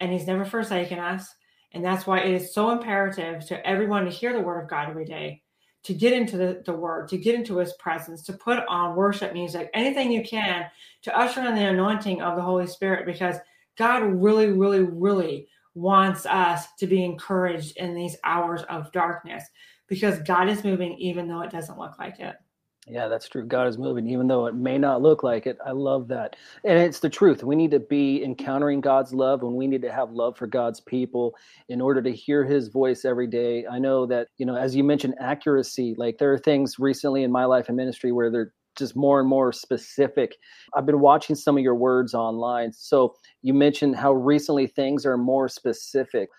and 0.00 0.12
he's 0.12 0.26
never 0.26 0.44
forsaken 0.44 0.98
us 0.98 1.34
and 1.72 1.84
that's 1.84 2.06
why 2.06 2.20
it 2.20 2.32
is 2.32 2.54
so 2.54 2.70
imperative 2.70 3.44
to 3.46 3.66
everyone 3.66 4.04
to 4.04 4.10
hear 4.10 4.32
the 4.32 4.40
word 4.40 4.62
of 4.62 4.70
god 4.70 4.88
every 4.88 5.04
day 5.04 5.42
to 5.84 5.94
get 5.94 6.12
into 6.12 6.36
the, 6.36 6.62
the 6.66 6.72
word 6.72 7.08
to 7.08 7.16
get 7.16 7.34
into 7.34 7.58
his 7.58 7.72
presence 7.74 8.22
to 8.22 8.32
put 8.32 8.60
on 8.68 8.96
worship 8.96 9.32
music 9.32 9.70
anything 9.74 10.10
you 10.10 10.22
can 10.22 10.66
to 11.02 11.16
usher 11.16 11.44
in 11.44 11.54
the 11.54 11.64
anointing 11.64 12.20
of 12.22 12.36
the 12.36 12.42
holy 12.42 12.66
spirit 12.66 13.06
because 13.06 13.36
god 13.76 14.02
really 14.02 14.48
really 14.48 14.80
really 14.80 15.48
wants 15.78 16.26
us 16.26 16.66
to 16.78 16.86
be 16.86 17.04
encouraged 17.04 17.76
in 17.76 17.94
these 17.94 18.16
hours 18.24 18.62
of 18.68 18.90
darkness 18.92 19.44
because 19.86 20.18
God 20.20 20.48
is 20.48 20.64
moving 20.64 20.94
even 20.98 21.28
though 21.28 21.40
it 21.40 21.50
doesn't 21.50 21.78
look 21.78 21.98
like 21.98 22.18
it. 22.18 22.34
Yeah, 22.90 23.08
that's 23.08 23.28
true. 23.28 23.44
God 23.44 23.68
is 23.68 23.76
moving, 23.76 24.08
even 24.08 24.28
though 24.28 24.46
it 24.46 24.54
may 24.54 24.78
not 24.78 25.02
look 25.02 25.22
like 25.22 25.46
it. 25.46 25.58
I 25.64 25.72
love 25.72 26.08
that. 26.08 26.36
And 26.64 26.78
it's 26.78 27.00
the 27.00 27.10
truth. 27.10 27.44
We 27.44 27.54
need 27.54 27.70
to 27.72 27.80
be 27.80 28.24
encountering 28.24 28.80
God's 28.80 29.12
love 29.12 29.42
and 29.42 29.54
we 29.54 29.66
need 29.66 29.82
to 29.82 29.92
have 29.92 30.10
love 30.10 30.36
for 30.38 30.46
God's 30.46 30.80
people 30.80 31.34
in 31.68 31.80
order 31.80 32.00
to 32.00 32.12
hear 32.12 32.44
his 32.44 32.68
voice 32.68 33.04
every 33.04 33.26
day. 33.26 33.66
I 33.66 33.78
know 33.78 34.06
that, 34.06 34.28
you 34.38 34.46
know, 34.46 34.56
as 34.56 34.74
you 34.74 34.84
mentioned, 34.84 35.14
accuracy, 35.20 35.94
like 35.98 36.18
there 36.18 36.32
are 36.32 36.38
things 36.38 36.78
recently 36.78 37.24
in 37.24 37.30
my 37.30 37.44
life 37.44 37.68
and 37.68 37.76
ministry 37.76 38.10
where 38.10 38.30
they're 38.30 38.52
just 38.76 38.96
more 38.96 39.20
and 39.20 39.28
more 39.28 39.52
specific. 39.52 40.36
I've 40.74 40.86
been 40.86 41.00
watching 41.00 41.36
some 41.36 41.58
of 41.58 41.62
your 41.62 41.74
words 41.74 42.14
online. 42.14 42.72
So 42.72 43.16
you 43.42 43.52
mentioned 43.52 43.96
how 43.96 44.12
recently 44.12 44.66
things 44.66 45.04
are 45.04 45.18
more 45.18 45.48
specific. 45.48 46.30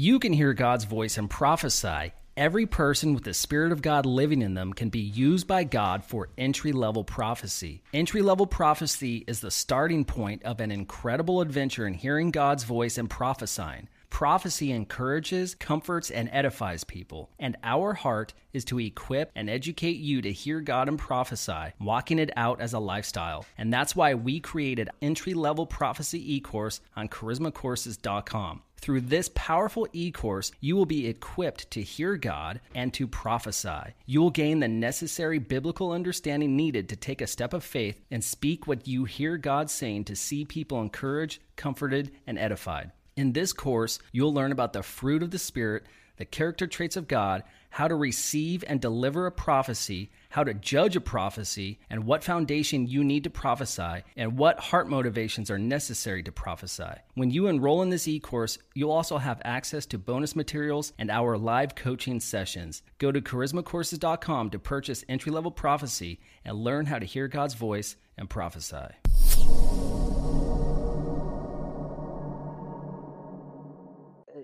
You 0.00 0.20
can 0.20 0.32
hear 0.32 0.54
God's 0.54 0.84
voice 0.84 1.18
and 1.18 1.28
prophesy. 1.28 2.12
Every 2.36 2.66
person 2.66 3.14
with 3.14 3.24
the 3.24 3.34
Spirit 3.34 3.72
of 3.72 3.82
God 3.82 4.06
living 4.06 4.42
in 4.42 4.54
them 4.54 4.72
can 4.72 4.90
be 4.90 5.00
used 5.00 5.48
by 5.48 5.64
God 5.64 6.04
for 6.04 6.28
entry 6.38 6.70
level 6.70 7.02
prophecy. 7.02 7.82
Entry 7.92 8.22
level 8.22 8.46
prophecy 8.46 9.24
is 9.26 9.40
the 9.40 9.50
starting 9.50 10.04
point 10.04 10.44
of 10.44 10.60
an 10.60 10.70
incredible 10.70 11.40
adventure 11.40 11.84
in 11.84 11.94
hearing 11.94 12.30
God's 12.30 12.62
voice 12.62 12.96
and 12.96 13.10
prophesying. 13.10 13.88
Prophecy 14.08 14.70
encourages, 14.70 15.56
comforts, 15.56 16.12
and 16.12 16.30
edifies 16.30 16.84
people, 16.84 17.30
and 17.40 17.56
our 17.64 17.92
heart 17.92 18.34
is 18.52 18.64
to 18.66 18.78
equip 18.78 19.32
and 19.34 19.50
educate 19.50 19.96
you 19.96 20.22
to 20.22 20.32
hear 20.32 20.60
God 20.60 20.86
and 20.86 20.96
prophesy, 20.96 21.72
walking 21.80 22.20
it 22.20 22.30
out 22.36 22.60
as 22.60 22.72
a 22.72 22.78
lifestyle. 22.78 23.44
And 23.58 23.72
that's 23.72 23.96
why 23.96 24.14
we 24.14 24.38
created 24.38 24.90
entry 25.02 25.34
level 25.34 25.66
prophecy 25.66 26.36
e 26.36 26.38
course 26.38 26.80
on 26.94 27.08
charismacourses.com. 27.08 28.62
Through 28.80 29.02
this 29.02 29.30
powerful 29.34 29.86
e 29.92 30.10
course, 30.10 30.52
you 30.60 30.76
will 30.76 30.86
be 30.86 31.06
equipped 31.06 31.70
to 31.72 31.82
hear 31.82 32.16
God 32.16 32.60
and 32.74 32.92
to 32.94 33.06
prophesy. 33.06 33.94
You 34.06 34.20
will 34.20 34.30
gain 34.30 34.60
the 34.60 34.68
necessary 34.68 35.38
biblical 35.38 35.92
understanding 35.92 36.56
needed 36.56 36.88
to 36.88 36.96
take 36.96 37.20
a 37.20 37.26
step 37.26 37.52
of 37.52 37.64
faith 37.64 38.00
and 38.10 38.22
speak 38.22 38.66
what 38.66 38.86
you 38.86 39.04
hear 39.04 39.36
God 39.36 39.70
saying 39.70 40.04
to 40.04 40.16
see 40.16 40.44
people 40.44 40.80
encouraged, 40.80 41.42
comforted, 41.56 42.12
and 42.26 42.38
edified. 42.38 42.92
In 43.16 43.32
this 43.32 43.52
course, 43.52 43.98
you'll 44.12 44.32
learn 44.32 44.52
about 44.52 44.72
the 44.72 44.82
fruit 44.82 45.24
of 45.24 45.32
the 45.32 45.40
Spirit, 45.40 45.84
the 46.18 46.24
character 46.24 46.66
traits 46.66 46.96
of 46.96 47.08
God, 47.08 47.44
how 47.70 47.86
to 47.86 47.94
receive 47.94 48.64
and 48.66 48.80
deliver 48.80 49.26
a 49.26 49.32
prophecy, 49.32 50.10
how 50.30 50.42
to 50.42 50.52
judge 50.52 50.96
a 50.96 51.00
prophecy, 51.00 51.78
and 51.88 52.04
what 52.04 52.24
foundation 52.24 52.86
you 52.86 53.04
need 53.04 53.24
to 53.24 53.30
prophesy, 53.30 54.02
and 54.16 54.36
what 54.36 54.58
heart 54.58 54.88
motivations 54.88 55.50
are 55.50 55.58
necessary 55.58 56.22
to 56.24 56.32
prophesy. 56.32 56.90
When 57.14 57.30
you 57.30 57.46
enroll 57.46 57.82
in 57.82 57.90
this 57.90 58.08
e 58.08 58.18
course, 58.18 58.58
you'll 58.74 58.90
also 58.90 59.18
have 59.18 59.40
access 59.44 59.86
to 59.86 59.98
bonus 59.98 60.34
materials 60.34 60.92
and 60.98 61.10
our 61.10 61.38
live 61.38 61.74
coaching 61.74 62.20
sessions. 62.20 62.82
Go 62.98 63.12
to 63.12 63.20
charismacourses.com 63.20 64.50
to 64.50 64.58
purchase 64.58 65.04
entry 65.08 65.30
level 65.30 65.50
prophecy 65.50 66.20
and 66.44 66.58
learn 66.58 66.86
how 66.86 66.98
to 66.98 67.06
hear 67.06 67.28
God's 67.28 67.54
voice 67.54 67.96
and 68.16 68.28
prophesy. 68.28 68.88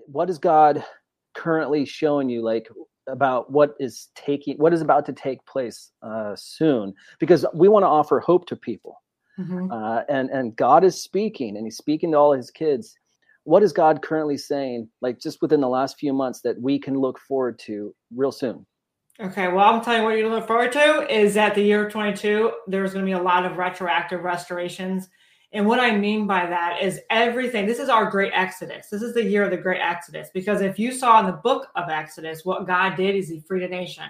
What 0.07 0.29
is 0.29 0.37
God 0.37 0.85
currently 1.35 1.85
showing 1.85 2.29
you? 2.29 2.41
Like, 2.41 2.67
about 3.07 3.51
what 3.51 3.75
is 3.79 4.09
taking 4.15 4.57
what 4.57 4.73
is 4.73 4.81
about 4.81 5.05
to 5.05 5.13
take 5.13 5.45
place 5.45 5.91
uh, 6.01 6.35
soon 6.35 6.93
because 7.19 7.45
we 7.53 7.67
want 7.67 7.83
to 7.83 7.87
offer 7.87 8.19
hope 8.19 8.45
to 8.47 8.55
people 8.55 9.01
mm-hmm. 9.39 9.71
uh, 9.71 10.01
and 10.09 10.29
and 10.29 10.55
god 10.55 10.83
is 10.83 11.01
speaking 11.01 11.57
and 11.57 11.65
he's 11.65 11.77
speaking 11.77 12.11
to 12.11 12.17
all 12.17 12.33
his 12.33 12.49
kids 12.49 12.95
what 13.43 13.63
is 13.63 13.71
god 13.71 14.01
currently 14.01 14.37
saying 14.37 14.87
like 15.01 15.19
just 15.19 15.41
within 15.41 15.61
the 15.61 15.67
last 15.67 15.99
few 15.99 16.13
months 16.13 16.41
that 16.41 16.59
we 16.59 16.79
can 16.79 16.97
look 16.99 17.19
forward 17.19 17.59
to 17.59 17.93
real 18.15 18.31
soon 18.31 18.65
okay 19.19 19.47
well 19.47 19.73
i'm 19.73 19.81
telling 19.81 20.01
you 20.01 20.05
what 20.05 20.17
you 20.17 20.27
look 20.27 20.47
forward 20.47 20.71
to 20.71 21.13
is 21.13 21.33
that 21.33 21.53
the 21.53 21.61
year 21.61 21.89
22 21.89 22.51
there's 22.67 22.93
going 22.93 23.05
to 23.05 23.09
be 23.09 23.17
a 23.17 23.21
lot 23.21 23.45
of 23.45 23.57
retroactive 23.57 24.23
restorations 24.23 25.09
and 25.55 25.65
what 25.65 25.79
I 25.79 25.95
mean 25.95 26.27
by 26.27 26.45
that 26.45 26.81
is 26.81 26.99
everything. 27.09 27.65
This 27.65 27.79
is 27.79 27.89
our 27.89 28.09
great 28.09 28.33
Exodus. 28.35 28.87
This 28.91 29.01
is 29.01 29.13
the 29.13 29.23
year 29.23 29.43
of 29.43 29.51
the 29.51 29.57
great 29.57 29.79
Exodus. 29.81 30.29
Because 30.33 30.61
if 30.61 30.77
you 30.77 30.91
saw 30.91 31.21
in 31.21 31.25
the 31.25 31.39
book 31.43 31.69
of 31.75 31.89
Exodus, 31.89 32.43
what 32.43 32.67
God 32.67 32.95
did 32.97 33.15
is 33.15 33.29
He 33.29 33.39
freed 33.39 33.63
a 33.63 33.67
nation. 33.69 34.03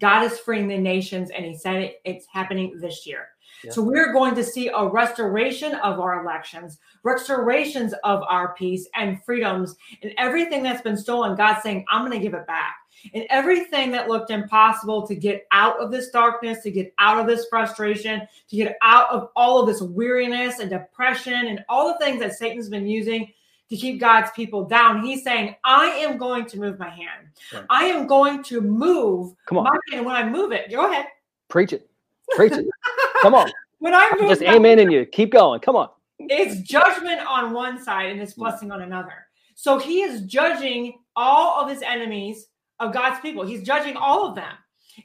God 0.00 0.24
is 0.24 0.38
freeing 0.38 0.68
the 0.68 0.78
nations, 0.78 1.30
and 1.30 1.44
He 1.44 1.56
said 1.56 1.76
it, 1.76 2.00
it's 2.04 2.26
happening 2.30 2.78
this 2.80 3.06
year. 3.06 3.28
So 3.70 3.82
we're 3.82 4.12
going 4.12 4.34
to 4.36 4.44
see 4.44 4.68
a 4.68 4.86
restoration 4.86 5.74
of 5.76 6.00
our 6.00 6.22
elections, 6.22 6.78
restorations 7.02 7.92
of 8.04 8.22
our 8.28 8.54
peace 8.54 8.88
and 8.94 9.22
freedoms, 9.24 9.76
and 10.02 10.12
everything 10.16 10.62
that's 10.62 10.80
been 10.80 10.96
stolen. 10.96 11.36
God's 11.36 11.62
saying, 11.62 11.84
I'm 11.90 12.06
going 12.06 12.18
to 12.18 12.24
give 12.24 12.34
it 12.34 12.46
back. 12.46 12.76
And 13.14 13.24
everything 13.30 13.90
that 13.92 14.08
looked 14.08 14.30
impossible 14.30 15.06
to 15.06 15.14
get 15.14 15.46
out 15.52 15.80
of 15.80 15.90
this 15.90 16.10
darkness, 16.10 16.62
to 16.62 16.70
get 16.70 16.92
out 16.98 17.18
of 17.18 17.26
this 17.26 17.46
frustration, 17.48 18.22
to 18.48 18.56
get 18.56 18.76
out 18.82 19.10
of 19.10 19.30
all 19.36 19.60
of 19.60 19.66
this 19.66 19.80
weariness 19.80 20.58
and 20.58 20.70
depression 20.70 21.46
and 21.46 21.64
all 21.68 21.88
the 21.88 22.04
things 22.04 22.20
that 22.20 22.34
Satan's 22.34 22.68
been 22.68 22.86
using 22.86 23.32
to 23.70 23.76
keep 23.76 24.00
God's 24.00 24.30
people 24.32 24.64
down. 24.64 25.02
He's 25.02 25.22
saying, 25.22 25.54
I 25.64 25.86
am 25.86 26.18
going 26.18 26.44
to 26.46 26.58
move 26.58 26.78
my 26.78 26.90
hand. 26.90 27.28
Right. 27.52 27.64
I 27.70 27.84
am 27.84 28.06
going 28.06 28.42
to 28.44 28.60
move 28.60 29.34
Come 29.46 29.58
on. 29.58 29.64
my 29.64 29.78
hand. 29.90 30.04
When 30.04 30.16
I 30.16 30.28
move 30.28 30.52
it, 30.52 30.70
go 30.70 30.90
ahead. 30.90 31.06
Preach 31.48 31.72
it. 31.72 31.88
Preach 32.32 32.52
it. 32.52 32.66
Come 33.22 33.34
on. 33.34 33.50
when 33.78 33.94
I 33.94 34.10
move 34.18 34.30
just 34.30 34.42
amen 34.42 34.78
in 34.78 34.90
you. 34.90 35.06
Keep 35.06 35.32
going. 35.32 35.60
Come 35.60 35.76
on. 35.76 35.88
It's 36.18 36.60
judgment 36.60 37.20
on 37.26 37.52
one 37.52 37.82
side 37.82 38.10
and 38.10 38.20
it's 38.20 38.34
hmm. 38.34 38.42
blessing 38.42 38.72
on 38.72 38.82
another. 38.82 39.26
So 39.54 39.78
he 39.78 40.02
is 40.02 40.22
judging 40.22 40.98
all 41.16 41.60
of 41.60 41.68
his 41.68 41.82
enemies 41.82 42.46
of 42.80 42.92
God's 42.92 43.20
people. 43.20 43.46
He's 43.46 43.62
judging 43.62 43.96
all 43.96 44.26
of 44.26 44.34
them. 44.34 44.52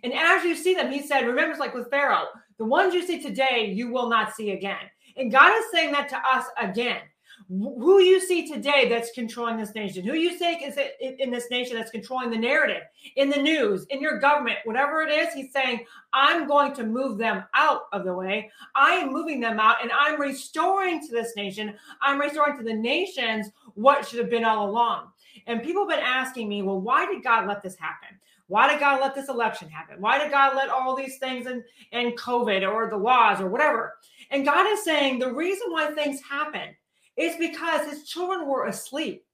And 0.04 0.14
as 0.14 0.44
you 0.44 0.56
see 0.56 0.74
them, 0.74 0.92
he 0.92 1.02
said, 1.02 1.28
remember, 1.28 1.52
it's 1.52 1.60
like 1.60 1.76
with 1.76 1.90
Pharaoh, 1.92 2.26
the 2.58 2.66
ones 2.66 2.94
you 2.94 3.06
see 3.06 3.22
today, 3.22 3.72
you 3.74 3.92
will 3.92 4.10
not 4.10 4.34
see 4.34 4.52
again. 4.52 4.90
And 5.18 5.32
God 5.32 5.52
is 5.58 5.66
saying 5.72 5.92
that 5.92 6.10
to 6.10 6.18
us 6.18 6.46
again. 6.60 7.02
Who 7.50 8.00
you 8.00 8.22
see 8.22 8.48
today 8.48 8.88
that's 8.88 9.12
controlling 9.12 9.58
this 9.58 9.76
nation, 9.76 10.06
who 10.06 10.14
you 10.14 10.38
think 10.38 10.64
is 10.64 10.80
in 11.20 11.32
this 11.32 11.50
nation 11.52 11.76
that's 11.76 11.92
controlling 11.92 12.30
the 12.30 12.38
narrative, 12.38 12.84
in 13.18 13.30
the 13.30 13.42
news, 13.42 13.86
in 13.90 14.02
your 14.02 14.20
government, 14.20 14.60
whatever 14.64 15.02
it 15.02 15.12
is, 15.12 15.34
he's 15.34 15.52
saying, 15.52 15.86
I'm 16.14 16.48
going 16.48 16.74
to 16.76 16.86
move 16.86 17.18
them 17.18 17.44
out 17.54 17.82
of 17.92 18.06
the 18.06 18.14
way. 18.14 18.50
I 18.74 18.92
am 18.92 19.12
moving 19.12 19.42
them 19.42 19.60
out 19.60 19.82
and 19.82 19.92
I'm 19.92 20.20
restoring 20.20 21.06
to 21.06 21.12
this 21.12 21.34
nation, 21.36 21.76
I'm 22.02 22.22
restoring 22.22 22.58
to 22.58 22.64
the 22.64 22.74
nations 22.74 23.50
what 23.74 24.08
should 24.08 24.20
have 24.20 24.30
been 24.30 24.46
all 24.46 24.70
along. 24.70 25.12
And 25.48 25.64
people 25.64 25.88
have 25.88 25.98
been 25.98 26.06
asking 26.06 26.50
me, 26.50 26.62
well, 26.62 26.80
why 26.80 27.06
did 27.06 27.24
God 27.24 27.48
let 27.48 27.62
this 27.62 27.76
happen? 27.76 28.20
Why 28.48 28.70
did 28.70 28.80
God 28.80 29.02
let 29.02 29.16
this 29.16 29.30
election 29.30 29.70
happen? 29.70 30.00
Why 30.00 30.20
did 30.20 30.32
God 30.32 30.56
let 30.56 30.70
all 30.70 30.96
these 30.96 31.18
things 31.18 31.48
and 31.48 31.64
and 31.92 32.18
COVID 32.18 32.70
or 32.70 32.90
the 32.90 32.98
laws 32.98 33.42
or 33.42 33.50
whatever? 33.50 33.96
And 34.32 34.46
God 34.46 34.68
is 34.72 34.84
saying 34.84 35.20
the 35.20 35.34
reason 35.34 35.72
why 35.72 35.88
things 35.92 36.22
happen 36.22 36.76
is 37.18 37.36
because 37.38 37.90
his 37.90 38.08
children 38.08 38.48
were 38.48 38.68
asleep 38.68 39.26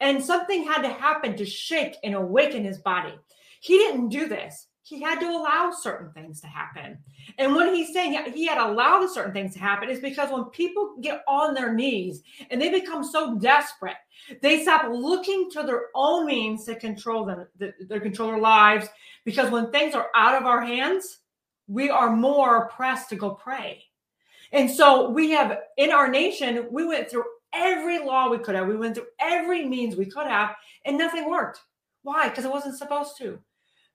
and 0.00 0.22
something 0.22 0.64
had 0.64 0.82
to 0.82 0.88
happen 0.88 1.36
to 1.36 1.46
shake 1.46 1.96
and 2.02 2.14
awaken 2.14 2.64
his 2.64 2.78
body. 2.78 3.14
He 3.60 3.78
didn't 3.78 4.10
do 4.10 4.28
this 4.28 4.67
he 4.88 5.02
had 5.02 5.20
to 5.20 5.26
allow 5.26 5.70
certain 5.70 6.10
things 6.12 6.40
to 6.40 6.46
happen. 6.46 6.98
And 7.36 7.54
when 7.54 7.74
he's 7.74 7.92
saying 7.92 8.32
he 8.32 8.46
had 8.46 8.56
allowed 8.56 9.10
certain 9.10 9.34
things 9.34 9.52
to 9.52 9.60
happen, 9.60 9.90
is 9.90 10.00
because 10.00 10.30
when 10.32 10.44
people 10.46 10.96
get 11.02 11.22
on 11.28 11.52
their 11.52 11.74
knees 11.74 12.22
and 12.50 12.60
they 12.60 12.70
become 12.70 13.04
so 13.04 13.36
desperate, 13.36 13.96
they 14.40 14.62
stop 14.62 14.90
looking 14.90 15.50
to 15.50 15.62
their 15.62 15.86
own 15.94 16.24
means 16.24 16.64
to 16.64 16.74
control 16.74 17.26
them, 17.26 17.46
to 17.60 18.00
control 18.00 18.30
their 18.30 18.40
lives. 18.40 18.88
Because 19.26 19.50
when 19.50 19.70
things 19.70 19.94
are 19.94 20.08
out 20.14 20.40
of 20.40 20.46
our 20.46 20.62
hands, 20.62 21.18
we 21.66 21.90
are 21.90 22.16
more 22.16 22.68
pressed 22.70 23.10
to 23.10 23.16
go 23.16 23.30
pray. 23.30 23.84
And 24.52 24.70
so 24.70 25.10
we 25.10 25.30
have 25.32 25.58
in 25.76 25.90
our 25.92 26.08
nation, 26.08 26.66
we 26.70 26.86
went 26.86 27.10
through 27.10 27.24
every 27.52 27.98
law 27.98 28.30
we 28.30 28.38
could 28.38 28.54
have, 28.54 28.66
we 28.66 28.76
went 28.76 28.94
through 28.94 29.08
every 29.20 29.66
means 29.66 29.96
we 29.96 30.06
could 30.06 30.26
have, 30.26 30.54
and 30.86 30.96
nothing 30.96 31.28
worked. 31.28 31.60
Why? 32.02 32.30
Because 32.30 32.46
it 32.46 32.50
wasn't 32.50 32.78
supposed 32.78 33.18
to. 33.18 33.38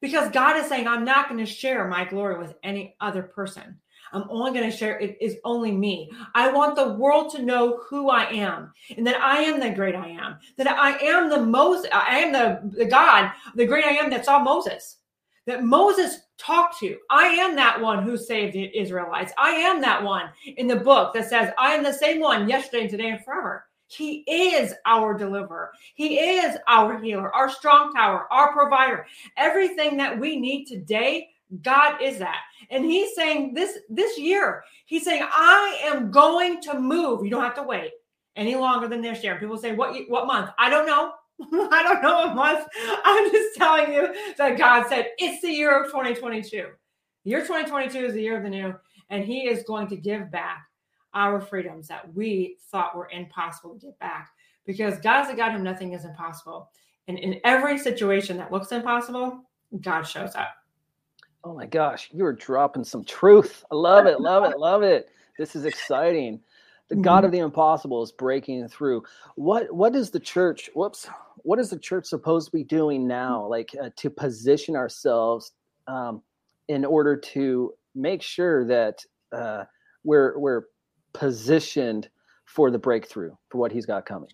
Because 0.03 0.29
God 0.31 0.57
is 0.57 0.67
saying, 0.67 0.85
I'm 0.85 1.05
not 1.05 1.29
going 1.29 1.39
to 1.39 1.49
share 1.49 1.87
my 1.87 2.03
glory 2.03 2.37
with 2.37 2.55
any 2.61 2.93
other 2.99 3.23
person. 3.23 3.79
I'm 4.11 4.25
only 4.29 4.51
going 4.51 4.69
to 4.69 4.75
share 4.75 4.99
it 4.99 5.17
is 5.21 5.37
only 5.45 5.71
me. 5.71 6.11
I 6.35 6.51
want 6.51 6.75
the 6.75 6.95
world 6.95 7.31
to 7.31 7.41
know 7.41 7.79
who 7.89 8.09
I 8.09 8.25
am 8.25 8.73
and 8.97 9.07
that 9.07 9.21
I 9.21 9.37
am 9.37 9.61
the 9.61 9.69
great 9.69 9.95
I 9.95 10.09
am, 10.09 10.39
that 10.57 10.67
I 10.67 10.97
am 10.97 11.29
the 11.29 11.41
most, 11.41 11.87
I 11.93 12.19
am 12.19 12.33
the, 12.33 12.77
the 12.77 12.83
God, 12.83 13.31
the 13.55 13.65
great 13.65 13.85
I 13.85 13.91
am 13.91 14.09
that 14.09 14.25
saw 14.25 14.39
Moses, 14.39 14.97
that 15.47 15.63
Moses 15.63 16.19
talked 16.37 16.79
to. 16.81 16.97
I 17.09 17.27
am 17.27 17.55
that 17.55 17.79
one 17.79 18.03
who 18.03 18.17
saved 18.17 18.55
the 18.55 18.77
Israelites. 18.77 19.31
I 19.37 19.51
am 19.51 19.79
that 19.79 20.03
one 20.03 20.31
in 20.57 20.67
the 20.67 20.75
book 20.75 21.13
that 21.13 21.29
says, 21.29 21.53
I 21.57 21.75
am 21.75 21.81
the 21.81 21.93
same 21.93 22.19
one 22.19 22.49
yesterday, 22.49 22.89
today, 22.89 23.11
and 23.11 23.23
forever. 23.23 23.67
He 23.95 24.23
is 24.27 24.73
our 24.85 25.17
deliverer. 25.17 25.71
He 25.95 26.19
is 26.19 26.57
our 26.67 26.99
healer, 26.99 27.33
our 27.33 27.49
strong 27.49 27.93
tower, 27.93 28.27
our 28.31 28.53
provider. 28.53 29.05
Everything 29.37 29.97
that 29.97 30.17
we 30.17 30.39
need 30.39 30.65
today, 30.65 31.29
God 31.61 32.01
is 32.01 32.17
that. 32.19 32.41
And 32.69 32.85
he's 32.85 33.15
saying 33.15 33.53
this 33.53 33.79
this 33.89 34.17
year, 34.17 34.63
he's 34.85 35.03
saying, 35.03 35.23
I 35.31 35.79
am 35.83 36.11
going 36.11 36.61
to 36.61 36.79
move. 36.79 37.23
You 37.23 37.29
don't 37.29 37.43
have 37.43 37.55
to 37.55 37.63
wait 37.63 37.91
any 38.35 38.55
longer 38.55 38.87
than 38.87 39.01
this 39.01 39.23
year. 39.23 39.37
People 39.39 39.57
say, 39.57 39.73
What 39.73 39.95
what 40.07 40.27
month? 40.27 40.49
I 40.57 40.69
don't 40.69 40.87
know. 40.87 41.13
I 41.71 41.83
don't 41.83 42.01
know 42.01 42.31
a 42.31 42.33
month. 42.33 42.67
I'm 43.05 43.31
just 43.31 43.55
telling 43.57 43.93
you 43.93 44.13
that 44.37 44.57
God 44.57 44.87
said 44.87 45.09
it's 45.17 45.41
the 45.41 45.51
year 45.51 45.83
of 45.83 45.87
2022. 45.91 46.67
Year 47.25 47.41
2022 47.41 47.97
is 47.99 48.13
the 48.13 48.21
year 48.21 48.37
of 48.37 48.43
the 48.43 48.49
new, 48.49 48.75
and 49.09 49.23
He 49.23 49.47
is 49.47 49.63
going 49.63 49.87
to 49.87 49.95
give 49.95 50.31
back 50.31 50.63
our 51.13 51.39
freedoms 51.39 51.87
that 51.87 52.13
we 52.13 52.57
thought 52.71 52.95
were 52.95 53.09
impossible 53.11 53.75
to 53.75 53.87
get 53.87 53.99
back. 53.99 54.31
Because 54.65 54.99
God 54.99 55.25
is 55.25 55.31
a 55.31 55.35
God 55.35 55.51
whom 55.51 55.63
nothing 55.63 55.93
is 55.93 56.05
impossible. 56.05 56.69
And 57.07 57.19
in 57.19 57.39
every 57.43 57.77
situation 57.77 58.37
that 58.37 58.51
looks 58.51 58.71
impossible, 58.71 59.41
God 59.81 60.03
shows 60.03 60.35
up. 60.35 60.55
Oh 61.43 61.53
my 61.53 61.65
gosh, 61.65 62.09
you're 62.13 62.33
dropping 62.33 62.85
some 62.85 63.03
truth. 63.03 63.65
I 63.71 63.75
love 63.75 64.05
it, 64.05 64.21
love 64.21 64.49
it, 64.49 64.57
love 64.57 64.81
it. 64.83 65.09
This 65.37 65.55
is 65.55 65.65
exciting. 65.65 66.39
The 66.89 66.95
God 66.95 67.17
mm-hmm. 67.17 67.25
of 67.25 67.31
the 67.31 67.39
impossible 67.39 68.01
is 68.03 68.11
breaking 68.11 68.67
through. 68.67 69.03
What 69.35 69.73
what 69.73 69.95
is 69.95 70.09
the 70.09 70.19
church? 70.19 70.69
Whoops. 70.75 71.07
What 71.37 71.59
is 71.59 71.69
the 71.69 71.79
church 71.79 72.05
supposed 72.05 72.47
to 72.47 72.51
be 72.51 72.63
doing 72.63 73.07
now, 73.07 73.45
like 73.47 73.71
uh, 73.81 73.89
to 73.97 74.09
position 74.09 74.75
ourselves 74.75 75.51
um, 75.87 76.21
in 76.67 76.85
order 76.85 77.17
to 77.17 77.73
make 77.95 78.21
sure 78.21 78.65
that 78.65 78.99
uh, 79.31 79.65
we're 80.03 80.37
we're 80.37 80.63
positioned 81.13 82.09
for 82.45 82.71
the 82.71 82.79
breakthrough 82.79 83.31
for 83.49 83.57
what 83.57 83.71
he's 83.71 83.85
got 83.85 84.05
coming? 84.05 84.29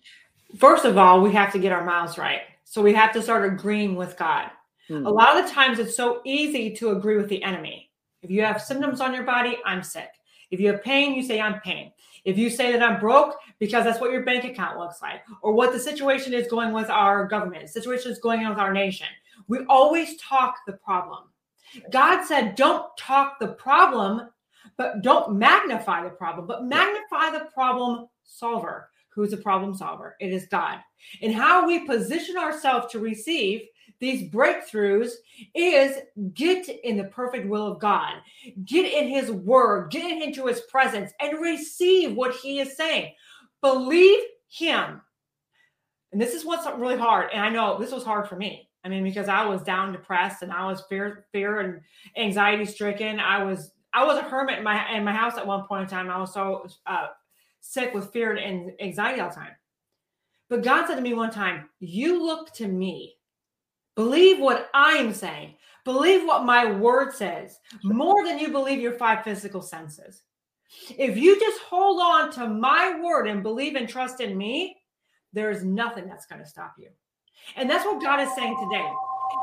First 0.58 0.84
of 0.84 0.98
all, 0.98 1.20
we 1.20 1.32
have 1.32 1.52
to 1.52 1.58
get 1.58 1.72
our 1.72 1.84
mouths 1.84 2.18
right. 2.18 2.40
So 2.64 2.82
we 2.82 2.92
have 2.94 3.12
to 3.12 3.22
start 3.22 3.50
agreeing 3.50 3.96
with 3.96 4.16
God. 4.16 4.50
Hmm. 4.88 5.06
A 5.06 5.10
lot 5.10 5.36
of 5.36 5.46
the 5.46 5.50
times 5.50 5.78
it's 5.78 5.96
so 5.96 6.20
easy 6.24 6.74
to 6.76 6.90
agree 6.90 7.16
with 7.16 7.28
the 7.28 7.42
enemy. 7.42 7.90
If 8.22 8.30
you 8.30 8.42
have 8.42 8.60
symptoms 8.60 9.00
on 9.00 9.14
your 9.14 9.24
body, 9.24 9.58
I'm 9.64 9.82
sick. 9.82 10.10
If 10.50 10.60
you 10.60 10.72
have 10.72 10.82
pain, 10.82 11.14
you 11.14 11.22
say, 11.22 11.40
I'm 11.40 11.60
pain. 11.60 11.92
If 12.24 12.36
you 12.36 12.50
say 12.50 12.72
that 12.72 12.82
I'm 12.82 13.00
broke 13.00 13.36
because 13.58 13.84
that's 13.84 14.00
what 14.00 14.10
your 14.10 14.24
bank 14.24 14.44
account 14.44 14.78
looks 14.78 15.00
like, 15.00 15.22
or 15.42 15.52
what 15.52 15.72
the 15.72 15.78
situation 15.78 16.34
is 16.34 16.48
going 16.48 16.72
with 16.72 16.90
our 16.90 17.26
government, 17.26 17.62
the 17.62 17.68
situation 17.68 18.10
is 18.10 18.18
going 18.18 18.44
on 18.44 18.50
with 18.50 18.58
our 18.58 18.72
nation, 18.72 19.06
we 19.48 19.64
always 19.68 20.16
talk 20.16 20.56
the 20.66 20.72
problem. 20.74 21.24
God 21.90 22.24
said, 22.24 22.56
don't 22.56 22.84
talk 22.98 23.38
the 23.38 23.48
problem, 23.48 24.28
but 24.76 25.02
don't 25.02 25.36
magnify 25.36 26.02
the 26.04 26.10
problem, 26.10 26.46
but 26.46 26.64
magnify 26.64 27.30
the 27.30 27.46
problem 27.52 28.08
solver. 28.24 28.90
Who's 29.10 29.30
the 29.30 29.36
problem 29.36 29.74
solver? 29.74 30.16
It 30.20 30.32
is 30.32 30.46
God. 30.46 30.78
And 31.22 31.34
how 31.34 31.66
we 31.66 31.86
position 31.86 32.36
ourselves 32.36 32.92
to 32.92 33.00
receive 33.00 33.62
these 33.98 34.30
breakthroughs 34.30 35.10
is 35.54 35.98
get 36.32 36.68
in 36.68 36.96
the 36.96 37.04
perfect 37.04 37.48
will 37.48 37.66
of 37.66 37.80
God, 37.80 38.14
get 38.64 38.90
in 38.90 39.08
His 39.08 39.30
word, 39.30 39.90
get 39.90 40.22
into 40.22 40.46
His 40.46 40.62
presence, 40.62 41.12
and 41.20 41.40
receive 41.40 42.14
what 42.14 42.34
He 42.34 42.60
is 42.60 42.76
saying. 42.76 43.12
Believe 43.60 44.20
Him. 44.48 45.02
And 46.12 46.20
this 46.20 46.34
is 46.34 46.44
what's 46.44 46.66
really 46.78 46.96
hard. 46.96 47.30
And 47.32 47.42
I 47.42 47.50
know 47.50 47.78
this 47.78 47.92
was 47.92 48.04
hard 48.04 48.28
for 48.28 48.36
me. 48.36 48.68
I 48.84 48.88
mean, 48.88 49.04
because 49.04 49.28
I 49.28 49.44
was 49.44 49.62
down, 49.62 49.92
depressed, 49.92 50.42
and 50.42 50.50
I 50.50 50.66
was 50.66 50.82
fear, 50.88 51.26
fear 51.32 51.60
and 51.60 51.80
anxiety 52.16 52.64
stricken. 52.64 53.20
I 53.20 53.44
was, 53.44 53.72
I 53.92 54.04
was 54.04 54.18
a 54.18 54.22
hermit 54.22 54.58
in 54.58 54.64
my 54.64 54.92
in 54.92 55.04
my 55.04 55.12
house 55.12 55.36
at 55.36 55.46
one 55.46 55.66
point 55.66 55.84
in 55.84 55.88
time. 55.88 56.10
I 56.10 56.18
was 56.18 56.32
so 56.32 56.66
uh, 56.86 57.08
sick 57.60 57.94
with 57.94 58.12
fear 58.12 58.36
and 58.36 58.72
anxiety 58.80 59.20
all 59.20 59.28
the 59.28 59.34
time. 59.34 59.52
But 60.48 60.62
God 60.62 60.86
said 60.86 60.96
to 60.96 61.00
me 61.00 61.14
one 61.14 61.30
time, 61.30 61.68
"You 61.80 62.24
look 62.24 62.52
to 62.54 62.68
me 62.68 63.16
Believe 64.00 64.40
what 64.40 64.70
I'm 64.72 65.12
saying. 65.12 65.56
Believe 65.84 66.26
what 66.26 66.46
my 66.46 66.70
word 66.70 67.12
says 67.12 67.58
more 67.82 68.24
than 68.24 68.38
you 68.38 68.50
believe 68.50 68.80
your 68.80 68.94
five 68.94 69.24
physical 69.24 69.60
senses. 69.60 70.22
If 70.96 71.18
you 71.18 71.38
just 71.38 71.60
hold 71.60 72.00
on 72.00 72.30
to 72.32 72.48
my 72.48 72.98
word 73.02 73.26
and 73.26 73.42
believe 73.42 73.74
and 73.74 73.86
trust 73.86 74.20
in 74.20 74.38
me, 74.38 74.76
there 75.34 75.50
is 75.50 75.64
nothing 75.64 76.06
that's 76.06 76.24
going 76.24 76.40
to 76.40 76.48
stop 76.48 76.74
you. 76.78 76.88
And 77.56 77.68
that's 77.68 77.84
what 77.84 78.02
God 78.02 78.20
is 78.20 78.34
saying 78.34 78.56
today. 78.70 78.90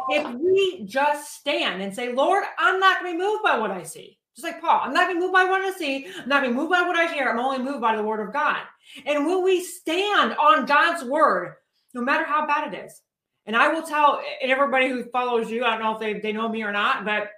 If 0.09 0.33
we 0.39 0.85
just 0.85 1.35
stand 1.35 1.81
and 1.81 1.93
say, 1.93 2.13
Lord, 2.13 2.43
I'm 2.57 2.79
not 2.79 2.99
going 2.99 3.13
to 3.13 3.17
be 3.17 3.23
moved 3.23 3.43
by 3.43 3.59
what 3.59 3.69
I 3.69 3.83
see. 3.83 4.17
Just 4.37 4.53
like 4.53 4.61
Paul, 4.61 4.81
I'm 4.83 4.93
not 4.93 5.07
going 5.07 5.15
to 5.15 5.19
be 5.19 5.21
moved 5.21 5.33
by 5.33 5.45
what 5.45 5.61
I 5.61 5.71
see. 5.71 6.05
I'm 6.05 6.29
not 6.29 6.43
going 6.43 6.51
to 6.51 6.55
be 6.55 6.61
moved 6.61 6.69
by 6.69 6.83
what 6.83 6.95
I 6.95 7.11
hear. 7.11 7.27
I'm 7.27 7.39
only 7.39 7.57
moved 7.57 7.81
by 7.81 7.95
the 7.95 8.03
word 8.03 8.19
of 8.19 8.31
God. 8.31 8.59
And 9.07 9.25
when 9.25 9.43
we 9.43 9.63
stand 9.63 10.35
on 10.35 10.67
God's 10.67 11.03
word, 11.03 11.55
no 11.95 12.01
matter 12.01 12.23
how 12.23 12.45
bad 12.45 12.71
it 12.71 12.85
is, 12.85 13.01
and 13.47 13.55
I 13.55 13.69
will 13.69 13.81
tell 13.81 14.21
everybody 14.39 14.89
who 14.89 15.05
follows 15.05 15.49
you, 15.49 15.65
I 15.65 15.71
don't 15.71 15.81
know 15.81 15.93
if 15.95 15.99
they, 15.99 16.19
they 16.19 16.33
know 16.33 16.49
me 16.49 16.61
or 16.61 16.71
not, 16.71 17.03
but 17.03 17.29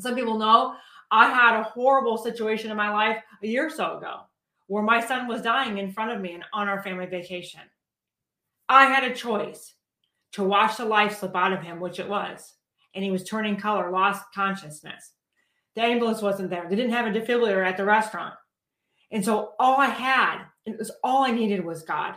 some 0.00 0.16
people 0.16 0.36
know 0.36 0.74
I 1.12 1.28
had 1.28 1.60
a 1.60 1.62
horrible 1.62 2.18
situation 2.18 2.68
in 2.72 2.76
my 2.76 2.90
life 2.90 3.22
a 3.40 3.46
year 3.46 3.68
or 3.68 3.70
so 3.70 3.98
ago 3.98 4.22
where 4.66 4.82
my 4.82 5.00
son 5.00 5.28
was 5.28 5.40
dying 5.40 5.78
in 5.78 5.92
front 5.92 6.10
of 6.10 6.20
me 6.20 6.32
and 6.32 6.44
on 6.52 6.68
our 6.68 6.82
family 6.82 7.06
vacation. 7.06 7.60
I 8.68 8.86
had 8.86 9.04
a 9.04 9.14
choice 9.14 9.74
to 10.32 10.42
watch 10.42 10.78
the 10.78 10.84
life 10.84 11.18
slip 11.18 11.36
out 11.36 11.52
of 11.52 11.62
him, 11.62 11.78
which 11.78 12.00
it 12.00 12.08
was. 12.08 12.54
And 12.94 13.04
he 13.04 13.12
was 13.12 13.22
turning 13.22 13.56
color, 13.56 13.92
lost 13.92 14.24
consciousness. 14.34 15.12
The 15.74 15.82
ambulance 15.82 16.22
wasn't 16.22 16.50
there. 16.50 16.66
They 16.68 16.76
didn't 16.76 16.92
have 16.92 17.06
a 17.06 17.18
defibrillator 17.18 17.66
at 17.66 17.76
the 17.76 17.84
restaurant. 17.84 18.34
And 19.10 19.24
so 19.24 19.52
all 19.58 19.80
I 19.80 19.86
had, 19.86 20.44
it 20.66 20.78
was 20.78 20.90
all 21.02 21.24
I 21.24 21.30
needed 21.30 21.64
was 21.64 21.82
God. 21.82 22.16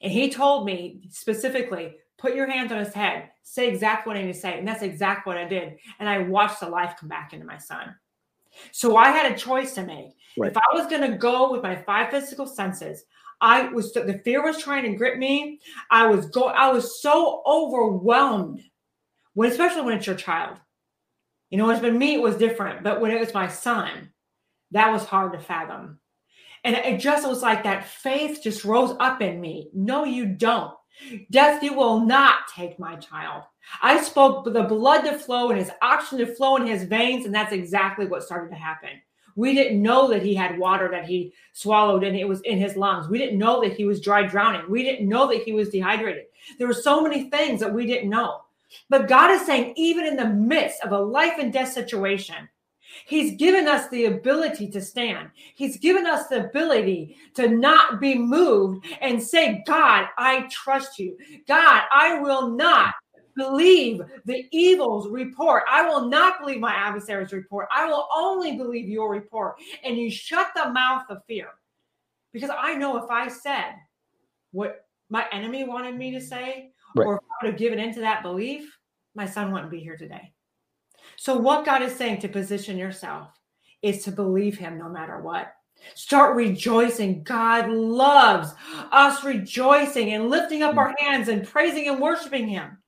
And 0.00 0.12
he 0.12 0.30
told 0.30 0.66
me 0.66 1.02
specifically, 1.10 1.96
put 2.18 2.34
your 2.34 2.50
hands 2.50 2.72
on 2.72 2.78
his 2.78 2.94
head, 2.94 3.30
say 3.42 3.68
exactly 3.68 4.10
what 4.10 4.16
I 4.16 4.24
need 4.24 4.32
to 4.32 4.38
say. 4.38 4.58
And 4.58 4.66
that's 4.66 4.82
exactly 4.82 5.30
what 5.30 5.42
I 5.42 5.48
did. 5.48 5.76
And 5.98 6.08
I 6.08 6.18
watched 6.18 6.60
the 6.60 6.68
life 6.68 6.94
come 6.98 7.08
back 7.08 7.32
into 7.32 7.46
my 7.46 7.58
son. 7.58 7.94
So 8.70 8.96
I 8.96 9.08
had 9.10 9.32
a 9.32 9.36
choice 9.36 9.74
to 9.74 9.84
make. 9.84 10.16
Right. 10.36 10.50
If 10.50 10.56
I 10.56 10.74
was 10.74 10.86
going 10.86 11.10
to 11.10 11.16
go 11.16 11.50
with 11.50 11.62
my 11.62 11.76
five 11.76 12.10
physical 12.10 12.46
senses, 12.46 13.04
I 13.40 13.68
was 13.68 13.92
the 13.92 14.20
fear 14.24 14.44
was 14.44 14.58
trying 14.58 14.84
to 14.84 14.96
grip 14.96 15.18
me. 15.18 15.58
I 15.90 16.06
was 16.06 16.26
go 16.26 16.44
I 16.44 16.70
was 16.70 17.02
so 17.02 17.42
overwhelmed 17.44 18.62
when 19.34 19.50
especially 19.50 19.82
when 19.82 19.96
it's 19.96 20.06
your 20.06 20.16
child. 20.16 20.58
You 21.52 21.58
know, 21.58 21.68
it's 21.68 21.82
been 21.82 21.98
me, 21.98 22.14
it 22.14 22.22
was 22.22 22.38
different, 22.38 22.82
but 22.82 23.02
when 23.02 23.10
it 23.10 23.20
was 23.20 23.34
my 23.34 23.46
son, 23.46 24.10
that 24.70 24.90
was 24.90 25.04
hard 25.04 25.34
to 25.34 25.38
fathom. 25.38 25.98
And 26.64 26.74
it 26.74 26.98
just 26.98 27.28
was 27.28 27.42
like 27.42 27.62
that 27.64 27.86
faith 27.86 28.40
just 28.42 28.64
rose 28.64 28.96
up 28.98 29.20
in 29.20 29.38
me. 29.38 29.68
No, 29.74 30.06
you 30.06 30.24
don't. 30.24 30.72
Death, 31.30 31.62
you 31.62 31.74
will 31.74 32.00
not 32.00 32.48
take 32.54 32.78
my 32.78 32.96
child. 32.96 33.42
I 33.82 34.00
spoke 34.00 34.50
the 34.50 34.62
blood 34.62 35.02
to 35.02 35.18
flow 35.18 35.50
and 35.50 35.58
his 35.58 35.70
oxygen 35.82 36.26
to 36.26 36.34
flow 36.34 36.56
in 36.56 36.66
his 36.66 36.84
veins, 36.84 37.26
and 37.26 37.34
that's 37.34 37.52
exactly 37.52 38.06
what 38.06 38.22
started 38.22 38.48
to 38.48 38.56
happen. 38.56 39.02
We 39.36 39.54
didn't 39.54 39.82
know 39.82 40.08
that 40.08 40.22
he 40.22 40.34
had 40.34 40.58
water 40.58 40.88
that 40.90 41.04
he 41.04 41.34
swallowed 41.52 42.02
and 42.02 42.16
it 42.16 42.28
was 42.28 42.40
in 42.42 42.56
his 42.56 42.76
lungs. 42.76 43.08
We 43.08 43.18
didn't 43.18 43.38
know 43.38 43.60
that 43.60 43.74
he 43.74 43.84
was 43.84 44.00
dry 44.00 44.22
drowning. 44.22 44.70
We 44.70 44.82
didn't 44.82 45.08
know 45.08 45.28
that 45.28 45.42
he 45.42 45.52
was 45.52 45.68
dehydrated. 45.68 46.24
There 46.58 46.66
were 46.66 46.74
so 46.74 47.02
many 47.02 47.28
things 47.28 47.60
that 47.60 47.72
we 47.72 47.86
didn't 47.86 48.10
know. 48.10 48.41
But 48.88 49.08
God 49.08 49.30
is 49.30 49.46
saying, 49.46 49.74
even 49.76 50.06
in 50.06 50.16
the 50.16 50.28
midst 50.28 50.82
of 50.82 50.92
a 50.92 50.98
life 50.98 51.34
and 51.38 51.52
death 51.52 51.72
situation, 51.72 52.48
He's 53.06 53.36
given 53.36 53.66
us 53.68 53.88
the 53.88 54.06
ability 54.06 54.68
to 54.70 54.80
stand. 54.80 55.30
He's 55.54 55.78
given 55.78 56.06
us 56.06 56.28
the 56.28 56.44
ability 56.46 57.16
to 57.34 57.48
not 57.48 58.00
be 58.00 58.16
moved 58.16 58.86
and 59.00 59.22
say, 59.22 59.62
God, 59.66 60.06
I 60.18 60.46
trust 60.50 60.98
you. 60.98 61.16
God, 61.48 61.82
I 61.90 62.20
will 62.20 62.50
not 62.50 62.94
believe 63.36 64.00
the 64.26 64.46
evil's 64.52 65.08
report. 65.08 65.64
I 65.70 65.88
will 65.88 66.08
not 66.08 66.40
believe 66.40 66.60
my 66.60 66.74
adversary's 66.74 67.32
report. 67.32 67.68
I 67.70 67.86
will 67.86 68.06
only 68.14 68.56
believe 68.56 68.88
your 68.88 69.10
report. 69.10 69.56
And 69.84 69.96
you 69.96 70.10
shut 70.10 70.48
the 70.54 70.70
mouth 70.70 71.04
of 71.08 71.24
fear. 71.26 71.48
Because 72.32 72.50
I 72.56 72.74
know 72.74 73.02
if 73.02 73.10
I 73.10 73.28
said 73.28 73.74
what 74.52 74.86
my 75.10 75.26
enemy 75.32 75.64
wanted 75.64 75.96
me 75.96 76.10
to 76.12 76.20
say, 76.20 76.70
right. 76.96 77.06
or 77.06 77.16
if 77.16 77.22
I 77.22 77.44
would 77.44 77.52
have 77.52 77.58
given 77.58 77.78
into 77.78 78.00
that 78.00 78.22
belief, 78.22 78.78
my 79.14 79.26
son 79.26 79.52
wouldn't 79.52 79.70
be 79.70 79.80
here 79.80 79.96
today. 79.96 80.32
So, 81.16 81.36
what 81.36 81.64
God 81.64 81.82
is 81.82 81.94
saying 81.94 82.20
to 82.20 82.28
position 82.28 82.78
yourself 82.78 83.28
is 83.82 84.04
to 84.04 84.12
believe 84.12 84.56
Him 84.56 84.78
no 84.78 84.88
matter 84.88 85.20
what. 85.20 85.54
Start 85.94 86.36
rejoicing. 86.36 87.22
God 87.24 87.68
loves 87.68 88.54
us 88.92 89.24
rejoicing 89.24 90.12
and 90.12 90.30
lifting 90.30 90.62
up 90.62 90.74
mm. 90.74 90.78
our 90.78 90.94
hands 90.98 91.28
and 91.28 91.46
praising 91.46 91.88
and 91.88 92.00
worshiping 92.00 92.48
Him. 92.48 92.78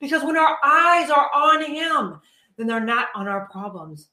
Because 0.00 0.22
when 0.22 0.36
our 0.36 0.58
eyes 0.64 1.10
are 1.10 1.30
on 1.34 1.64
Him, 1.64 2.20
then 2.56 2.66
they're 2.66 2.80
not 2.80 3.08
on 3.14 3.28
our 3.28 3.48
problems. 3.48 4.08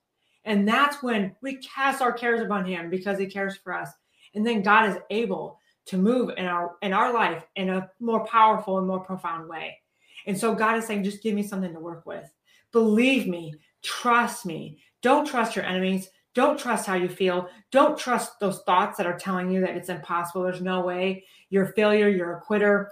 And 0.45 0.67
that's 0.67 1.03
when 1.03 1.35
we 1.41 1.57
cast 1.57 2.01
our 2.01 2.13
cares 2.13 2.41
upon 2.41 2.65
Him 2.65 2.89
because 2.89 3.19
He 3.19 3.25
cares 3.25 3.57
for 3.57 3.73
us. 3.73 3.89
And 4.35 4.45
then 4.45 4.61
God 4.61 4.89
is 4.89 4.97
able 5.09 5.59
to 5.87 5.97
move 5.97 6.31
in 6.37 6.45
our 6.45 6.75
in 6.81 6.93
our 6.93 7.13
life 7.13 7.45
in 7.55 7.69
a 7.69 7.89
more 7.99 8.25
powerful 8.25 8.77
and 8.77 8.87
more 8.87 8.99
profound 8.99 9.47
way. 9.49 9.77
And 10.25 10.37
so 10.37 10.53
God 10.53 10.77
is 10.77 10.85
saying, 10.85 11.03
just 11.03 11.23
give 11.23 11.33
me 11.33 11.43
something 11.43 11.73
to 11.73 11.79
work 11.79 12.05
with. 12.05 12.29
Believe 12.71 13.27
me, 13.27 13.53
Trust 13.87 14.45
me. 14.45 14.79
Don't 15.01 15.25
trust 15.25 15.55
your 15.55 15.65
enemies. 15.65 16.09
Don't 16.33 16.59
trust 16.59 16.85
how 16.85 16.95
you 16.95 17.09
feel. 17.09 17.47
Don't 17.71 17.97
trust 17.97 18.39
those 18.39 18.61
thoughts 18.63 18.97
that 18.97 19.07
are 19.07 19.17
telling 19.17 19.49
you 19.49 19.61
that 19.61 19.75
it's 19.75 19.89
impossible. 19.89 20.43
There's 20.43 20.61
no 20.61 20.81
way. 20.81 21.23
You're 21.49 21.69
a 21.69 21.73
failure. 21.73 22.09
You're 22.09 22.37
a 22.37 22.41
quitter. 22.41 22.91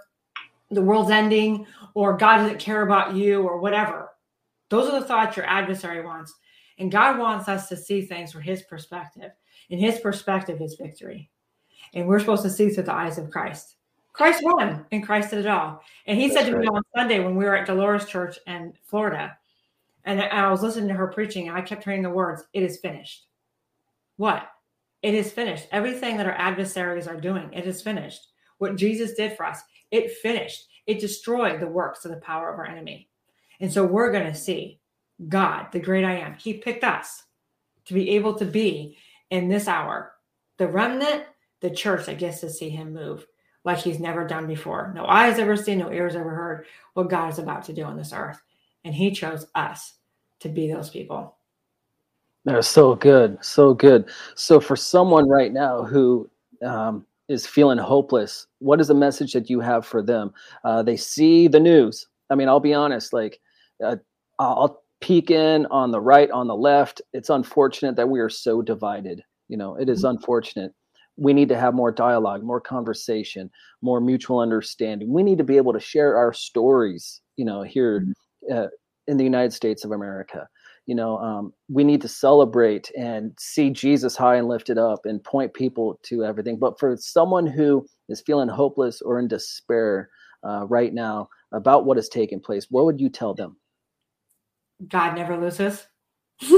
The 0.70 0.82
world's 0.82 1.10
ending, 1.10 1.66
or 1.94 2.16
God 2.16 2.38
doesn't 2.38 2.58
care 2.58 2.82
about 2.82 3.14
you, 3.14 3.42
or 3.42 3.60
whatever. 3.60 4.10
Those 4.68 4.88
are 4.88 4.98
the 4.98 5.06
thoughts 5.06 5.36
your 5.36 5.46
adversary 5.46 6.04
wants. 6.04 6.34
And 6.78 6.90
God 6.90 7.18
wants 7.18 7.48
us 7.48 7.68
to 7.68 7.76
see 7.76 8.02
things 8.02 8.32
from 8.32 8.42
his 8.42 8.62
perspective. 8.62 9.30
And 9.70 9.78
his 9.78 10.00
perspective 10.00 10.60
is 10.60 10.74
victory. 10.74 11.30
And 11.96 12.06
we're 12.06 12.20
supposed 12.20 12.44
to 12.44 12.50
see 12.50 12.68
through 12.68 12.84
the 12.84 12.94
eyes 12.94 13.18
of 13.18 13.30
Christ. 13.30 13.76
Christ 14.12 14.42
won 14.44 14.86
and 14.92 15.04
Christ 15.04 15.30
did 15.30 15.40
it 15.40 15.46
all. 15.46 15.82
And 16.06 16.18
he 16.18 16.28
That's 16.28 16.40
said 16.40 16.50
to 16.50 16.56
right. 16.56 16.62
me 16.62 16.68
on 16.68 16.82
Sunday 16.94 17.18
when 17.18 17.36
we 17.36 17.44
were 17.44 17.56
at 17.56 17.66
Dolores 17.66 18.06
Church 18.06 18.38
in 18.46 18.72
Florida, 18.84 19.36
and 20.04 20.22
I 20.22 20.50
was 20.50 20.62
listening 20.62 20.88
to 20.88 20.94
her 20.94 21.08
preaching, 21.08 21.48
and 21.48 21.56
I 21.56 21.62
kept 21.62 21.82
hearing 21.82 22.02
the 22.02 22.10
words, 22.10 22.44
It 22.52 22.62
is 22.62 22.78
finished. 22.78 23.26
What? 24.16 24.48
It 25.02 25.14
is 25.14 25.32
finished. 25.32 25.66
Everything 25.72 26.16
that 26.16 26.26
our 26.26 26.32
adversaries 26.32 27.08
are 27.08 27.20
doing, 27.20 27.52
it 27.52 27.66
is 27.66 27.82
finished. 27.82 28.28
What 28.58 28.76
Jesus 28.76 29.14
did 29.14 29.36
for 29.36 29.44
us, 29.44 29.60
it 29.90 30.12
finished. 30.12 30.68
It 30.86 31.00
destroyed 31.00 31.60
the 31.60 31.66
works 31.66 32.04
of 32.04 32.12
the 32.12 32.18
power 32.18 32.52
of 32.52 32.58
our 32.58 32.66
enemy. 32.66 33.08
And 33.60 33.72
so 33.72 33.84
we're 33.84 34.12
going 34.12 34.26
to 34.26 34.34
see 34.34 34.80
God, 35.28 35.66
the 35.72 35.80
great 35.80 36.04
I 36.04 36.16
am. 36.18 36.34
He 36.34 36.54
picked 36.54 36.84
us 36.84 37.24
to 37.86 37.94
be 37.94 38.10
able 38.10 38.34
to 38.34 38.44
be 38.44 38.96
in 39.30 39.48
this 39.48 39.66
hour, 39.66 40.12
the 40.58 40.68
remnant, 40.68 41.24
the 41.66 41.74
church 41.74 42.06
that 42.06 42.18
gets 42.18 42.38
to 42.40 42.48
see 42.48 42.68
him 42.68 42.92
move 42.92 43.26
like 43.64 43.78
he's 43.78 43.98
never 43.98 44.24
done 44.24 44.46
before. 44.46 44.92
No 44.94 45.04
eyes 45.06 45.40
ever 45.40 45.56
seen, 45.56 45.78
no 45.78 45.90
ears 45.90 46.14
ever 46.14 46.30
heard 46.30 46.66
what 46.94 47.10
God 47.10 47.32
is 47.32 47.40
about 47.40 47.64
to 47.64 47.72
do 47.72 47.82
on 47.82 47.96
this 47.96 48.12
earth. 48.12 48.40
And 48.84 48.94
he 48.94 49.10
chose 49.10 49.46
us 49.56 49.94
to 50.38 50.48
be 50.48 50.70
those 50.70 50.90
people. 50.90 51.36
They're 52.44 52.62
so 52.62 52.94
good, 52.94 53.44
so 53.44 53.74
good. 53.74 54.08
So 54.36 54.60
for 54.60 54.76
someone 54.76 55.28
right 55.28 55.52
now 55.52 55.82
who 55.82 56.30
um, 56.64 57.04
is 57.28 57.44
feeling 57.44 57.78
hopeless, 57.78 58.46
what 58.60 58.80
is 58.80 58.86
the 58.86 58.94
message 58.94 59.32
that 59.32 59.50
you 59.50 59.58
have 59.58 59.84
for 59.84 60.00
them? 60.00 60.32
Uh, 60.62 60.84
they 60.84 60.96
see 60.96 61.48
the 61.48 61.58
news. 61.58 62.06
I 62.30 62.36
mean, 62.36 62.48
I'll 62.48 62.60
be 62.60 62.74
honest. 62.74 63.12
Like, 63.12 63.40
uh, 63.84 63.96
I'll 64.38 64.84
peek 65.00 65.32
in 65.32 65.66
on 65.66 65.90
the 65.90 66.00
right, 66.00 66.30
on 66.30 66.46
the 66.46 66.54
left. 66.54 67.02
It's 67.12 67.30
unfortunate 67.30 67.96
that 67.96 68.08
we 68.08 68.20
are 68.20 68.28
so 68.30 68.62
divided 68.62 69.24
You 69.48 69.56
know, 69.56 69.74
it 69.74 69.88
is 69.88 70.04
mm-hmm. 70.04 70.16
unfortunate. 70.16 70.72
We 71.16 71.32
need 71.32 71.48
to 71.48 71.56
have 71.56 71.74
more 71.74 71.90
dialogue, 71.90 72.42
more 72.42 72.60
conversation, 72.60 73.50
more 73.82 74.00
mutual 74.00 74.40
understanding. 74.40 75.12
We 75.12 75.22
need 75.22 75.38
to 75.38 75.44
be 75.44 75.56
able 75.56 75.72
to 75.72 75.80
share 75.80 76.16
our 76.16 76.32
stories, 76.32 77.20
you 77.36 77.44
know, 77.44 77.62
here 77.62 78.00
mm-hmm. 78.00 78.52
uh, 78.52 78.66
in 79.06 79.16
the 79.16 79.24
United 79.24 79.52
States 79.52 79.84
of 79.84 79.92
America. 79.92 80.48
You 80.86 80.94
know, 80.94 81.18
um, 81.18 81.52
we 81.68 81.82
need 81.82 82.00
to 82.02 82.08
celebrate 82.08 82.92
and 82.96 83.32
see 83.38 83.70
Jesus 83.70 84.16
high 84.16 84.36
and 84.36 84.46
lifted 84.46 84.78
up 84.78 85.04
and 85.04 85.22
point 85.24 85.52
people 85.52 85.98
to 86.04 86.24
everything. 86.24 86.58
But 86.58 86.78
for 86.78 86.96
someone 86.96 87.46
who 87.46 87.84
is 88.08 88.20
feeling 88.20 88.48
hopeless 88.48 89.02
or 89.02 89.18
in 89.18 89.26
despair 89.26 90.10
uh, 90.46 90.66
right 90.66 90.94
now 90.94 91.28
about 91.52 91.86
what 91.86 91.96
has 91.96 92.08
taken 92.08 92.38
place, 92.38 92.66
what 92.70 92.84
would 92.84 93.00
you 93.00 93.08
tell 93.08 93.34
them? 93.34 93.56
God 94.88 95.16
never 95.16 95.36
loses. 95.36 95.86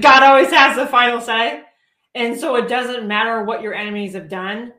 God 0.00 0.22
always 0.22 0.50
has 0.50 0.76
the 0.76 0.86
final 0.86 1.20
say. 1.20 1.62
And 2.16 2.40
so 2.40 2.56
it 2.56 2.66
doesn't 2.66 3.06
matter 3.06 3.42
what 3.42 3.60
your 3.60 3.74
enemies 3.74 4.14
have 4.14 4.30
done. 4.30 4.72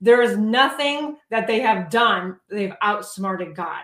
There 0.00 0.22
is 0.22 0.38
nothing 0.38 1.16
that 1.28 1.48
they 1.48 1.58
have 1.58 1.90
done, 1.90 2.38
they've 2.48 2.72
outsmarted 2.82 3.56
God. 3.56 3.82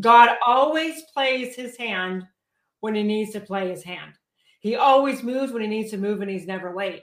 God 0.00 0.38
always 0.44 1.02
plays 1.12 1.54
his 1.54 1.76
hand 1.76 2.26
when 2.80 2.94
he 2.94 3.02
needs 3.02 3.32
to 3.32 3.40
play 3.40 3.68
his 3.68 3.82
hand. 3.82 4.14
He 4.60 4.76
always 4.76 5.22
moves 5.22 5.52
when 5.52 5.60
he 5.60 5.68
needs 5.68 5.90
to 5.90 5.98
move, 5.98 6.22
and 6.22 6.30
he's 6.30 6.46
never 6.46 6.74
late. 6.74 7.02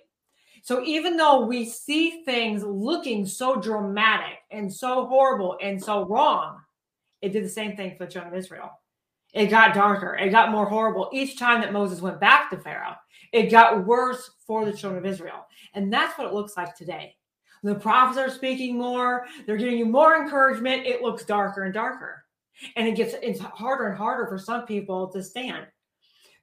So 0.64 0.84
even 0.84 1.16
though 1.16 1.46
we 1.46 1.64
see 1.64 2.24
things 2.24 2.64
looking 2.64 3.26
so 3.28 3.56
dramatic 3.58 4.40
and 4.50 4.74
so 4.74 5.06
horrible 5.06 5.58
and 5.62 5.82
so 5.82 6.08
wrong, 6.08 6.60
it 7.22 7.34
did 7.34 7.44
the 7.44 7.50
same 7.50 7.76
thing 7.76 7.96
for 7.96 8.06
the 8.06 8.12
children 8.12 8.34
of 8.34 8.40
Israel. 8.40 8.72
It 9.34 9.48
got 9.48 9.76
darker. 9.76 10.16
It 10.16 10.32
got 10.32 10.52
more 10.52 10.66
horrible. 10.66 11.10
Each 11.14 11.38
time 11.38 11.62
that 11.62 11.72
Moses 11.72 12.02
went 12.02 12.20
back 12.20 12.50
to 12.50 12.58
Pharaoh, 12.58 12.96
it 13.32 13.52
got 13.52 13.86
worse 13.86 14.32
for 14.46 14.66
the 14.66 14.74
children 14.74 15.04
of 15.04 15.12
Israel. 15.12 15.46
And 15.74 15.92
that's 15.92 16.18
what 16.18 16.28
it 16.28 16.34
looks 16.34 16.58
like 16.58 16.76
today. 16.76 17.16
The 17.64 17.76
prophets 17.76 18.18
are 18.18 18.34
speaking 18.34 18.78
more. 18.78 19.26
They're 19.46 19.58
giving 19.58 19.78
you 19.78 19.86
more 19.86 20.16
encouragement. 20.16 20.86
It 20.86 21.02
looks 21.02 21.26
darker 21.26 21.64
and 21.64 21.74
darker. 21.74 22.24
And 22.76 22.88
it 22.88 22.96
gets 22.96 23.16
it's 23.22 23.40
harder 23.40 23.88
and 23.88 23.98
harder 23.98 24.28
for 24.28 24.38
some 24.38 24.66
people 24.66 25.08
to 25.10 25.24
stand. 25.24 25.68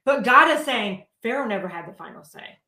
But 0.05 0.23
God 0.23 0.57
is 0.57 0.65
saying, 0.65 1.05
Pharaoh 1.21 1.47
never 1.47 1.67
had 1.67 1.87
the 1.87 1.93
final 1.93 2.23
say. 2.23 2.59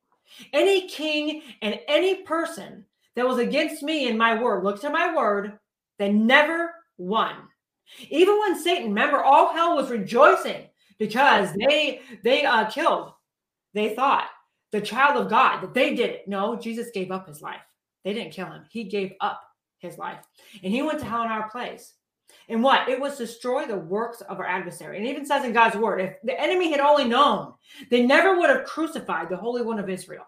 Any 0.52 0.88
king 0.88 1.42
and 1.62 1.80
any 1.88 2.22
person 2.22 2.84
that 3.16 3.26
was 3.26 3.38
against 3.38 3.82
me 3.82 4.08
and 4.08 4.18
my 4.18 4.40
word, 4.40 4.64
look 4.64 4.80
to 4.82 4.90
my 4.90 5.14
word, 5.14 5.58
they 5.98 6.12
never 6.12 6.74
won. 6.98 7.36
Even 8.08 8.38
when 8.38 8.60
Satan, 8.60 8.88
remember, 8.88 9.22
all 9.22 9.52
hell 9.52 9.76
was 9.76 9.90
rejoicing 9.90 10.66
because 10.98 11.52
they 11.54 12.02
they 12.22 12.44
uh, 12.44 12.70
killed. 12.70 13.12
They 13.74 13.94
thought 13.94 14.28
the 14.72 14.80
child 14.80 15.16
of 15.16 15.30
God 15.30 15.60
that 15.60 15.74
they 15.74 15.94
did 15.94 16.10
it. 16.10 16.28
No, 16.28 16.56
Jesus 16.56 16.90
gave 16.92 17.10
up 17.10 17.26
his 17.26 17.42
life. 17.42 17.60
They 18.04 18.12
didn't 18.12 18.32
kill 18.32 18.46
him. 18.46 18.64
He 18.70 18.84
gave 18.84 19.12
up 19.20 19.40
his 19.78 19.98
life, 19.98 20.18
and 20.62 20.72
he 20.72 20.82
went 20.82 20.98
to 21.00 21.04
hell 21.04 21.22
in 21.22 21.28
our 21.28 21.50
place. 21.50 21.94
And 22.48 22.62
what? 22.62 22.88
It 22.88 23.00
was 23.00 23.16
to 23.16 23.26
destroy 23.26 23.66
the 23.66 23.76
works 23.76 24.20
of 24.22 24.38
our 24.38 24.46
adversary. 24.46 24.98
And 24.98 25.06
even 25.06 25.26
says 25.26 25.44
in 25.44 25.52
God's 25.52 25.76
word, 25.76 26.00
if 26.00 26.14
the 26.22 26.40
enemy 26.40 26.70
had 26.70 26.80
only 26.80 27.04
known, 27.04 27.54
they 27.90 28.04
never 28.04 28.38
would 28.38 28.50
have 28.50 28.64
crucified 28.64 29.28
the 29.28 29.36
Holy 29.36 29.62
One 29.62 29.78
of 29.78 29.88
Israel. 29.88 30.24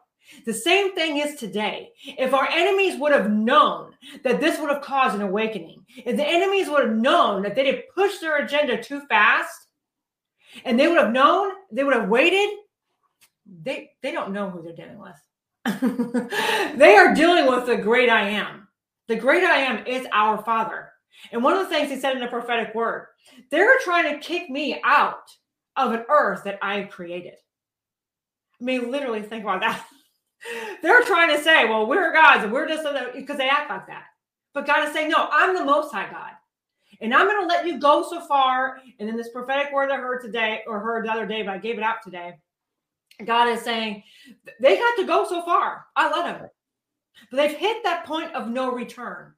The 0.46 0.54
same 0.54 0.94
thing 0.94 1.18
is 1.18 1.36
today. 1.36 1.90
If 2.04 2.32
our 2.34 2.48
enemies 2.48 2.98
would 2.98 3.12
have 3.12 3.30
known 3.30 3.92
that 4.24 4.40
this 4.40 4.58
would 4.58 4.70
have 4.70 4.82
caused 4.82 5.14
an 5.14 5.22
awakening, 5.22 5.84
if 5.96 6.16
the 6.16 6.26
enemies 6.26 6.68
would 6.68 6.84
have 6.84 6.96
known 6.96 7.42
that 7.42 7.54
they 7.54 7.66
had 7.66 7.82
pushed 7.94 8.20
their 8.20 8.38
agenda 8.38 8.82
too 8.82 9.02
fast, 9.08 9.68
and 10.64 10.78
they 10.78 10.88
would 10.88 10.98
have 10.98 11.12
known, 11.12 11.52
they 11.70 11.84
would 11.84 11.94
have 11.94 12.08
waited, 12.08 12.48
they 13.62 13.90
they 14.02 14.12
don't 14.12 14.32
know 14.32 14.50
who 14.50 14.62
they're 14.62 14.74
dealing 14.74 14.98
with. 14.98 15.16
they 16.78 16.96
are 16.96 17.14
dealing 17.14 17.46
with 17.46 17.66
the 17.66 17.76
great 17.76 18.08
I 18.08 18.28
am. 18.30 18.68
The 19.08 19.16
great 19.16 19.44
I 19.44 19.58
am 19.58 19.86
is 19.86 20.06
our 20.12 20.42
Father. 20.42 20.90
And 21.30 21.42
one 21.42 21.54
of 21.54 21.60
the 21.60 21.74
things 21.74 21.90
he 21.90 22.00
said 22.00 22.14
in 22.14 22.20
the 22.20 22.28
prophetic 22.28 22.74
word, 22.74 23.06
they're 23.50 23.78
trying 23.84 24.12
to 24.12 24.26
kick 24.26 24.50
me 24.50 24.80
out 24.84 25.30
of 25.76 25.92
an 25.92 26.04
earth 26.08 26.44
that 26.44 26.58
I 26.62 26.82
created. 26.82 27.34
I 28.60 28.64
mean, 28.64 28.90
literally 28.90 29.22
think 29.22 29.44
about 29.44 29.60
that. 29.60 29.84
They're 30.82 31.02
trying 31.02 31.36
to 31.36 31.42
say, 31.42 31.66
well, 31.66 31.86
we're 31.86 32.12
gods 32.12 32.44
and 32.44 32.52
we're 32.52 32.68
just 32.68 32.86
because 33.14 33.36
they 33.36 33.48
act 33.48 33.70
like 33.70 33.86
that. 33.86 34.04
But 34.54 34.66
God 34.66 34.86
is 34.86 34.92
saying, 34.92 35.10
no, 35.10 35.28
I'm 35.30 35.54
the 35.54 35.64
most 35.64 35.92
high 35.92 36.10
God. 36.10 36.32
And 37.00 37.14
I'm 37.14 37.26
going 37.26 37.40
to 37.40 37.46
let 37.46 37.66
you 37.66 37.80
go 37.80 38.06
so 38.08 38.20
far. 38.26 38.78
And 38.98 39.08
in 39.08 39.16
this 39.16 39.30
prophetic 39.30 39.72
word 39.72 39.90
I 39.90 39.96
heard 39.96 40.22
today, 40.22 40.62
or 40.66 40.78
heard 40.78 41.06
the 41.06 41.12
other 41.12 41.26
day, 41.26 41.42
but 41.42 41.54
I 41.54 41.58
gave 41.58 41.78
it 41.78 41.84
out 41.84 42.02
today, 42.04 42.34
God 43.26 43.48
is 43.48 43.62
saying, 43.62 44.02
they 44.60 44.78
got 44.78 44.96
to 44.96 45.06
go 45.06 45.26
so 45.28 45.42
far. 45.42 45.86
I 45.96 46.10
let 46.10 46.38
them. 46.38 46.48
But 47.30 47.36
they've 47.36 47.56
hit 47.56 47.82
that 47.84 48.06
point 48.06 48.34
of 48.34 48.48
no 48.48 48.72
return. 48.72 49.34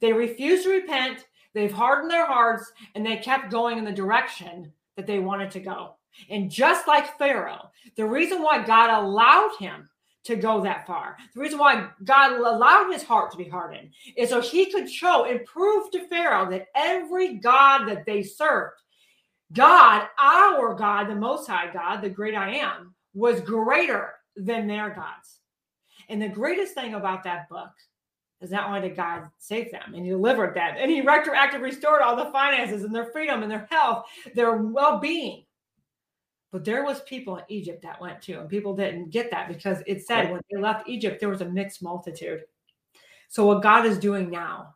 They 0.00 0.12
refuse 0.12 0.64
to 0.64 0.70
repent. 0.70 1.26
They've 1.54 1.72
hardened 1.72 2.10
their 2.10 2.26
hearts 2.26 2.70
and 2.94 3.04
they 3.04 3.16
kept 3.16 3.50
going 3.50 3.78
in 3.78 3.84
the 3.84 3.92
direction 3.92 4.72
that 4.96 5.06
they 5.06 5.18
wanted 5.18 5.50
to 5.52 5.60
go. 5.60 5.96
And 6.30 6.50
just 6.50 6.86
like 6.88 7.18
Pharaoh, 7.18 7.70
the 7.96 8.06
reason 8.06 8.42
why 8.42 8.64
God 8.64 8.90
allowed 8.90 9.56
him 9.58 9.88
to 10.26 10.36
go 10.36 10.60
that 10.60 10.86
far. 10.86 11.16
The 11.34 11.40
reason 11.40 11.58
why 11.58 11.88
God 12.02 12.32
allowed 12.32 12.92
his 12.92 13.04
heart 13.04 13.30
to 13.30 13.36
be 13.36 13.48
hardened 13.48 13.90
is 14.16 14.30
so 14.30 14.40
he 14.40 14.72
could 14.72 14.90
show 14.90 15.24
and 15.24 15.44
prove 15.44 15.90
to 15.92 16.08
Pharaoh 16.08 16.50
that 16.50 16.66
every 16.74 17.34
God 17.34 17.86
that 17.86 18.04
they 18.06 18.24
served, 18.24 18.74
God, 19.52 20.08
our 20.18 20.74
God, 20.74 21.08
the 21.08 21.14
Most 21.14 21.46
High 21.46 21.72
God, 21.72 22.00
the 22.00 22.10
great 22.10 22.34
I 22.34 22.56
am, 22.56 22.95
was 23.16 23.40
greater 23.40 24.12
than 24.36 24.66
their 24.66 24.90
gods. 24.90 25.40
And 26.08 26.20
the 26.20 26.28
greatest 26.28 26.74
thing 26.74 26.94
about 26.94 27.24
that 27.24 27.48
book 27.48 27.70
is 28.42 28.50
not 28.50 28.68
only 28.68 28.82
did 28.86 28.94
God 28.94 29.30
save 29.38 29.72
them 29.72 29.94
and 29.94 30.04
he 30.04 30.10
delivered 30.10 30.54
them, 30.54 30.76
and 30.78 30.90
he 30.90 31.02
retroactively 31.02 31.62
restored 31.62 32.02
all 32.02 32.14
the 32.14 32.30
finances 32.30 32.84
and 32.84 32.94
their 32.94 33.06
freedom 33.06 33.42
and 33.42 33.50
their 33.50 33.66
health, 33.70 34.04
their 34.34 34.56
well 34.58 34.98
being. 34.98 35.44
But 36.52 36.64
there 36.64 36.84
was 36.84 37.00
people 37.00 37.38
in 37.38 37.44
Egypt 37.48 37.82
that 37.82 38.00
went 38.00 38.20
too, 38.20 38.38
and 38.38 38.48
people 38.48 38.76
didn't 38.76 39.10
get 39.10 39.30
that 39.30 39.48
because 39.48 39.82
it 39.86 40.06
said 40.06 40.30
when 40.30 40.42
they 40.50 40.60
left 40.60 40.88
Egypt, 40.88 41.18
there 41.18 41.30
was 41.30 41.40
a 41.40 41.48
mixed 41.48 41.82
multitude. 41.82 42.42
So 43.28 43.46
what 43.46 43.62
God 43.62 43.86
is 43.86 43.98
doing 43.98 44.30
now, 44.30 44.74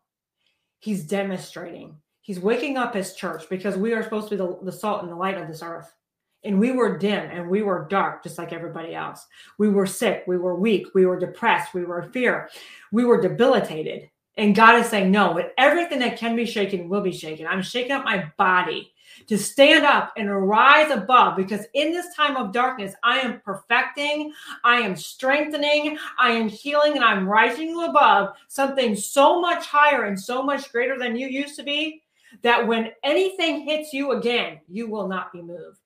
He's 0.78 1.04
demonstrating. 1.04 1.96
He's 2.22 2.40
waking 2.40 2.78
up 2.78 2.94
His 2.94 3.14
church 3.14 3.44
because 3.50 3.76
we 3.76 3.92
are 3.92 4.02
supposed 4.02 4.28
to 4.28 4.36
be 4.36 4.42
the, 4.42 4.58
the 4.62 4.72
salt 4.72 5.02
and 5.02 5.12
the 5.12 5.16
light 5.16 5.38
of 5.38 5.46
this 5.46 5.62
earth. 5.62 5.94
And 6.42 6.58
we 6.58 6.72
were 6.72 6.96
dim 6.96 7.30
and 7.30 7.48
we 7.50 7.62
were 7.62 7.86
dark, 7.90 8.22
just 8.22 8.38
like 8.38 8.52
everybody 8.52 8.94
else. 8.94 9.26
We 9.58 9.68
were 9.68 9.86
sick, 9.86 10.24
we 10.26 10.38
were 10.38 10.54
weak, 10.54 10.86
we 10.94 11.04
were 11.04 11.18
depressed, 11.18 11.74
we 11.74 11.84
were 11.84 12.10
fear, 12.14 12.48
we 12.92 13.04
were 13.04 13.20
debilitated. 13.20 14.08
And 14.36 14.54
God 14.54 14.80
is 14.80 14.86
saying, 14.86 15.10
No, 15.10 15.34
but 15.34 15.52
everything 15.58 15.98
that 15.98 16.16
can 16.16 16.34
be 16.34 16.46
shaken 16.46 16.88
will 16.88 17.02
be 17.02 17.12
shaken. 17.12 17.46
I'm 17.46 17.62
shaking 17.62 17.92
up 17.92 18.04
my 18.04 18.30
body 18.38 18.94
to 19.26 19.36
stand 19.36 19.84
up 19.84 20.12
and 20.16 20.48
rise 20.48 20.90
above 20.90 21.36
because 21.36 21.66
in 21.74 21.92
this 21.92 22.14
time 22.14 22.36
of 22.36 22.52
darkness, 22.52 22.94
I 23.02 23.18
am 23.18 23.40
perfecting, 23.40 24.32
I 24.64 24.76
am 24.76 24.96
strengthening, 24.96 25.98
I 26.18 26.30
am 26.30 26.48
healing, 26.48 26.94
and 26.94 27.04
I'm 27.04 27.28
rising 27.28 27.82
above 27.82 28.36
something 28.48 28.94
so 28.96 29.40
much 29.40 29.66
higher 29.66 30.04
and 30.04 30.18
so 30.18 30.42
much 30.42 30.72
greater 30.72 30.98
than 30.98 31.16
you 31.16 31.26
used 31.26 31.56
to 31.56 31.62
be 31.62 32.02
that 32.42 32.66
when 32.66 32.92
anything 33.02 33.60
hits 33.60 33.92
you 33.92 34.12
again, 34.12 34.60
you 34.68 34.88
will 34.88 35.08
not 35.08 35.32
be 35.32 35.42
moved. 35.42 35.79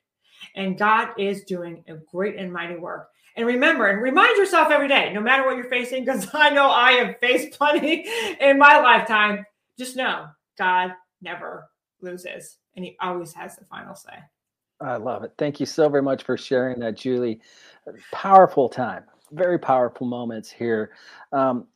And 0.54 0.78
God 0.78 1.10
is 1.18 1.44
doing 1.44 1.84
a 1.88 1.94
great 1.94 2.36
and 2.36 2.52
mighty 2.52 2.76
work. 2.76 3.10
And 3.36 3.46
remember 3.46 3.88
and 3.88 4.00
remind 4.00 4.36
yourself 4.36 4.70
every 4.70 4.88
day, 4.88 5.12
no 5.12 5.20
matter 5.20 5.44
what 5.44 5.56
you're 5.56 5.70
facing, 5.70 6.04
because 6.04 6.28
I 6.34 6.50
know 6.50 6.70
I 6.70 6.92
have 6.92 7.18
faced 7.20 7.58
plenty 7.58 8.06
in 8.40 8.58
my 8.58 8.78
lifetime. 8.78 9.44
Just 9.78 9.96
know 9.96 10.26
God 10.56 10.92
never 11.20 11.68
loses 12.00 12.58
and 12.76 12.84
he 12.84 12.96
always 13.00 13.32
has 13.32 13.56
the 13.56 13.64
final 13.64 13.94
say. 13.94 14.14
I 14.80 14.96
love 14.96 15.22
it. 15.24 15.32
Thank 15.38 15.60
you 15.60 15.66
so 15.66 15.88
very 15.88 16.02
much 16.02 16.24
for 16.24 16.36
sharing 16.36 16.80
that, 16.80 16.96
Julie. 16.96 17.40
Powerful 18.12 18.68
time, 18.68 19.04
very 19.32 19.58
powerful 19.58 20.06
moments 20.06 20.50
here. 20.50 20.92
Um, 21.32 21.66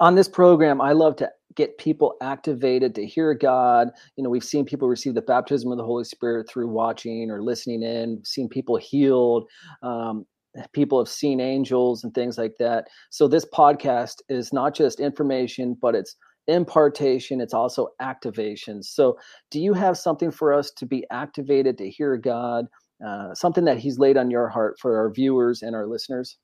on 0.00 0.14
this 0.14 0.28
program, 0.28 0.80
I 0.80 0.92
love 0.92 1.16
to 1.16 1.30
get 1.58 1.76
people 1.76 2.14
activated 2.22 2.94
to 2.94 3.04
hear 3.04 3.34
God. 3.34 3.90
You 4.16 4.22
know, 4.22 4.30
we've 4.30 4.44
seen 4.44 4.64
people 4.64 4.88
receive 4.88 5.14
the 5.14 5.20
baptism 5.20 5.72
of 5.72 5.76
the 5.76 5.84
Holy 5.84 6.04
Spirit 6.04 6.48
through 6.48 6.68
watching 6.68 7.30
or 7.30 7.42
listening 7.42 7.82
in, 7.82 8.24
seen 8.24 8.48
people 8.48 8.76
healed. 8.76 9.48
Um, 9.82 10.24
people 10.72 10.98
have 11.00 11.08
seen 11.08 11.40
angels 11.40 12.04
and 12.04 12.14
things 12.14 12.38
like 12.38 12.54
that. 12.60 12.86
So 13.10 13.26
this 13.26 13.44
podcast 13.44 14.22
is 14.28 14.52
not 14.52 14.72
just 14.72 15.00
information, 15.00 15.76
but 15.82 15.96
it's 15.96 16.16
impartation, 16.46 17.40
it's 17.40 17.52
also 17.52 17.88
activation. 18.00 18.82
So, 18.82 19.18
do 19.50 19.60
you 19.60 19.74
have 19.74 19.98
something 19.98 20.30
for 20.30 20.54
us 20.54 20.70
to 20.70 20.86
be 20.86 21.04
activated 21.10 21.76
to 21.78 21.90
hear 21.90 22.16
God, 22.16 22.66
uh, 23.06 23.34
something 23.34 23.64
that 23.64 23.78
He's 23.78 23.98
laid 23.98 24.16
on 24.16 24.30
your 24.30 24.48
heart 24.48 24.76
for 24.80 24.96
our 24.96 25.10
viewers 25.10 25.62
and 25.62 25.74
our 25.74 25.86
listeners? 25.86 26.38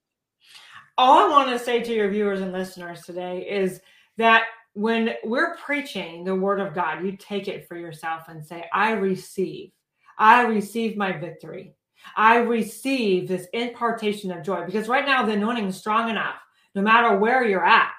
All 0.98 1.18
I 1.18 1.30
want 1.30 1.48
to 1.50 1.58
say 1.58 1.82
to 1.82 1.94
your 1.94 2.10
viewers 2.10 2.40
and 2.40 2.52
listeners 2.52 3.02
today 3.02 3.48
is 3.48 3.80
that 4.18 4.44
when 4.74 5.14
we're 5.22 5.56
preaching 5.56 6.24
the 6.24 6.34
word 6.34 6.60
of 6.60 6.74
God, 6.74 7.04
you 7.04 7.16
take 7.16 7.48
it 7.48 7.66
for 7.66 7.76
yourself 7.76 8.24
and 8.28 8.44
say, 8.44 8.64
I 8.72 8.90
receive. 8.92 9.70
I 10.18 10.42
receive 10.42 10.96
my 10.96 11.12
victory. 11.12 11.74
I 12.16 12.36
receive 12.38 13.26
this 13.26 13.46
impartation 13.52 14.30
of 14.30 14.44
joy 14.44 14.66
because 14.66 14.88
right 14.88 15.06
now 15.06 15.24
the 15.24 15.32
anointing 15.32 15.66
is 15.66 15.76
strong 15.76 16.10
enough, 16.10 16.36
no 16.74 16.82
matter 16.82 17.16
where 17.16 17.44
you're 17.44 17.64
at. 17.64 17.90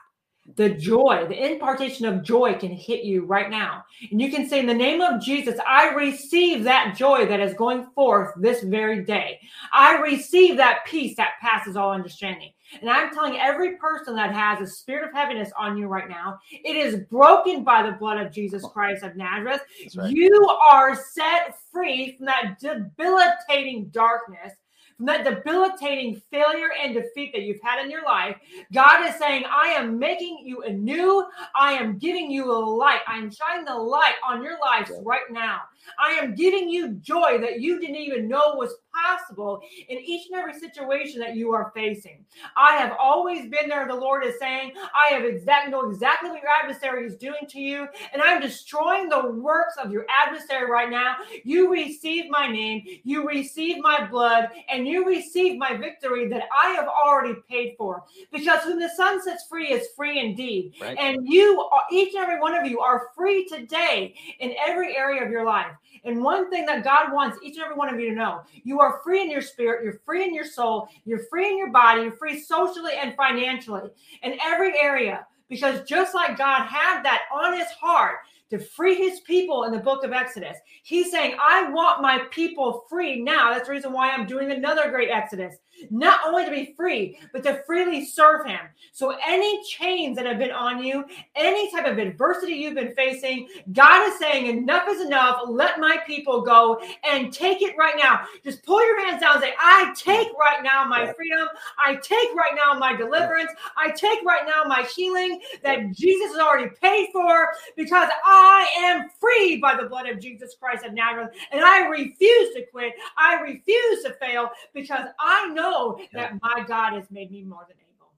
The 0.57 0.69
joy, 0.69 1.25
the 1.27 1.53
impartation 1.53 2.05
of 2.05 2.21
joy 2.21 2.53
can 2.53 2.69
hit 2.69 3.03
you 3.03 3.25
right 3.25 3.49
now. 3.49 3.83
And 4.11 4.21
you 4.21 4.29
can 4.29 4.47
say, 4.47 4.59
In 4.59 4.67
the 4.67 4.75
name 4.75 5.01
of 5.01 5.19
Jesus, 5.19 5.59
I 5.67 5.89
receive 5.95 6.63
that 6.65 6.95
joy 6.95 7.25
that 7.25 7.39
is 7.39 7.55
going 7.55 7.87
forth 7.95 8.29
this 8.37 8.61
very 8.61 9.03
day. 9.03 9.39
I 9.73 9.97
receive 9.97 10.57
that 10.57 10.85
peace 10.85 11.17
that 11.17 11.39
passes 11.41 11.75
all 11.75 11.91
understanding. 11.91 12.51
And 12.81 12.89
I'm 12.89 13.13
telling 13.13 13.37
every 13.37 13.77
person 13.77 14.15
that 14.15 14.33
has 14.33 14.61
a 14.61 14.71
spirit 14.71 15.07
of 15.07 15.13
heaviness 15.13 15.51
on 15.57 15.77
you 15.77 15.87
right 15.87 16.09
now, 16.09 16.39
it 16.51 16.75
is 16.75 17.01
broken 17.11 17.63
by 17.63 17.83
the 17.83 17.93
blood 17.93 18.19
of 18.19 18.31
Jesus 18.31 18.65
Christ 18.73 19.03
of 19.03 19.15
Nazareth. 19.15 19.61
Right. 19.95 20.11
You 20.11 20.47
are 20.63 20.95
set 20.95 21.57
free 21.71 22.15
from 22.17 22.25
that 22.27 22.57
debilitating 22.59 23.89
darkness 23.89 24.53
from 24.97 25.07
that 25.07 25.25
debilitating 25.25 26.21
failure 26.31 26.69
and 26.81 26.93
defeat 26.93 27.33
that 27.33 27.41
you've 27.41 27.61
had 27.61 27.83
in 27.83 27.91
your 27.91 28.03
life, 28.05 28.37
God 28.73 29.05
is 29.07 29.15
saying, 29.15 29.43
I 29.45 29.69
am 29.69 29.99
making 29.99 30.43
you 30.45 30.63
anew. 30.63 31.25
I 31.53 31.73
am 31.73 31.97
giving 31.97 32.31
you 32.31 32.51
a 32.51 32.57
light. 32.57 33.01
I 33.07 33.17
am 33.17 33.31
shining 33.31 33.65
the 33.65 33.75
light 33.75 34.15
on 34.25 34.41
your 34.41 34.57
lives 34.59 34.91
right 35.03 35.29
now. 35.29 35.61
I 35.99 36.11
am 36.13 36.35
giving 36.35 36.69
you 36.69 36.93
joy 36.95 37.39
that 37.41 37.59
you 37.61 37.79
didn't 37.79 37.95
even 37.95 38.27
know 38.27 38.55
was 38.55 38.75
possible 38.93 39.61
in 39.89 39.97
each 39.99 40.27
and 40.31 40.39
every 40.39 40.57
situation 40.57 41.19
that 41.19 41.35
you 41.35 41.51
are 41.51 41.71
facing. 41.75 42.25
I 42.55 42.77
have 42.77 42.95
always 42.99 43.49
been 43.49 43.67
there. 43.67 43.87
The 43.87 43.95
Lord 43.95 44.25
is 44.25 44.39
saying, 44.39 44.73
I 44.95 45.13
have 45.13 45.25
exact 45.25 45.69
know 45.69 45.89
exactly 45.89 46.29
what 46.29 46.41
your 46.41 46.51
adversary 46.63 47.05
is 47.05 47.15
doing 47.15 47.47
to 47.49 47.59
you, 47.59 47.87
and 48.13 48.21
I'm 48.21 48.41
destroying 48.41 49.09
the 49.09 49.31
works 49.31 49.75
of 49.81 49.91
your 49.91 50.05
adversary 50.09 50.69
right 50.69 50.89
now. 50.89 51.17
You 51.43 51.71
receive 51.71 52.29
my 52.29 52.47
name, 52.47 52.83
you 53.03 53.27
receive 53.27 53.77
my 53.79 54.07
blood, 54.07 54.49
and 54.69 54.87
you 54.87 55.05
receive 55.05 55.57
my 55.57 55.75
victory 55.75 56.27
that 56.29 56.43
I 56.55 56.69
have 56.71 56.87
already 56.87 57.35
paid 57.49 57.75
for. 57.77 58.03
Because 58.31 58.63
whom 58.63 58.79
the 58.79 58.89
Son 58.95 59.21
sets 59.21 59.45
free 59.47 59.67
is 59.67 59.87
free 59.95 60.19
indeed. 60.19 60.73
Right. 60.79 60.97
And 60.97 61.27
you, 61.27 61.67
each 61.91 62.13
and 62.13 62.23
every 62.23 62.39
one 62.39 62.55
of 62.55 62.65
you, 62.65 62.79
are 62.79 63.09
free 63.15 63.45
today 63.45 64.15
in 64.39 64.53
every 64.59 64.95
area 64.95 65.23
of 65.23 65.31
your 65.31 65.45
life. 65.45 65.74
And 66.03 66.23
one 66.23 66.49
thing 66.49 66.65
that 66.65 66.83
God 66.83 67.11
wants 67.11 67.37
each 67.43 67.55
and 67.55 67.63
every 67.63 67.75
one 67.75 67.93
of 67.93 67.99
you 67.99 68.09
to 68.09 68.15
know 68.15 68.41
you 68.63 68.79
are 68.79 69.01
free 69.03 69.21
in 69.21 69.29
your 69.29 69.41
spirit, 69.41 69.83
you're 69.83 70.01
free 70.05 70.23
in 70.23 70.33
your 70.33 70.45
soul, 70.45 70.87
you're 71.05 71.25
free 71.29 71.47
in 71.47 71.57
your 71.57 71.71
body, 71.71 72.03
you're 72.03 72.17
free 72.17 72.39
socially 72.39 72.93
and 73.01 73.15
financially 73.15 73.89
in 74.23 74.37
every 74.43 74.79
area. 74.79 75.25
Because 75.47 75.83
just 75.87 76.15
like 76.15 76.37
God 76.37 76.65
had 76.65 77.03
that 77.03 77.23
on 77.31 77.57
his 77.57 77.67
heart 77.79 78.17
to 78.49 78.59
free 78.59 78.95
his 78.95 79.21
people 79.21 79.63
in 79.63 79.71
the 79.71 79.79
book 79.79 80.03
of 80.03 80.13
Exodus. 80.13 80.57
He's 80.83 81.11
saying, 81.11 81.35
I 81.41 81.69
want 81.71 82.01
my 82.01 82.19
people 82.31 82.85
free 82.89 83.21
now. 83.21 83.51
That's 83.51 83.67
the 83.67 83.73
reason 83.73 83.91
why 83.91 84.11
I'm 84.11 84.27
doing 84.27 84.51
another 84.51 84.89
great 84.89 85.09
Exodus 85.09 85.57
not 85.89 86.21
only 86.25 86.45
to 86.45 86.51
be 86.51 86.73
free, 86.75 87.19
but 87.33 87.43
to 87.43 87.61
freely 87.65 88.05
serve 88.05 88.45
Him. 88.45 88.59
So, 88.91 89.15
any 89.25 89.63
chains 89.63 90.15
that 90.17 90.25
have 90.25 90.39
been 90.39 90.51
on 90.51 90.83
you, 90.83 91.05
any 91.35 91.71
type 91.71 91.85
of 91.85 91.97
adversity 91.97 92.53
you've 92.53 92.75
been 92.75 92.95
facing, 92.95 93.47
God 93.73 94.07
is 94.07 94.19
saying, 94.19 94.45
Enough 94.45 94.87
is 94.89 95.01
enough. 95.01 95.41
Let 95.47 95.79
my 95.79 95.97
people 96.05 96.41
go 96.41 96.81
and 97.03 97.31
take 97.31 97.61
it 97.61 97.75
right 97.77 97.95
now. 97.97 98.25
Just 98.43 98.63
pull 98.65 98.85
your 98.85 99.05
hands 99.05 99.21
down 99.21 99.35
and 99.35 99.43
say, 99.43 99.53
I 99.59 99.93
take 99.95 100.29
right 100.39 100.63
now 100.63 100.85
my 100.85 101.11
freedom. 101.13 101.47
I 101.83 101.95
take 101.95 102.33
right 102.35 102.53
now 102.55 102.77
my 102.77 102.95
deliverance. 102.95 103.51
I 103.77 103.91
take 103.91 104.23
right 104.25 104.45
now 104.45 104.63
my 104.67 104.83
healing 104.83 105.41
that 105.63 105.91
Jesus 105.91 106.31
has 106.31 106.39
already 106.39 106.69
paid 106.81 107.09
for 107.11 107.49
because 107.75 108.09
I 108.25 108.67
am 108.79 109.09
free 109.19 109.57
by 109.57 109.75
the 109.75 109.87
blood 109.87 110.07
of 110.07 110.19
Jesus 110.19 110.55
Christ 110.59 110.85
of 110.85 110.93
Nazareth. 110.93 111.31
And 111.51 111.63
I 111.63 111.87
refuse 111.87 112.53
to 112.55 112.65
quit. 112.71 112.93
I 113.17 113.41
refuse 113.41 114.03
to 114.03 114.13
fail 114.13 114.49
because 114.73 115.07
I 115.19 115.49
know 115.49 115.64
know 115.71 115.99
that 116.13 116.33
my 116.41 116.63
God 116.67 116.93
has 116.93 117.09
made 117.11 117.31
me 117.31 117.43
more 117.43 117.65
than 117.67 117.77
able. 117.77 118.11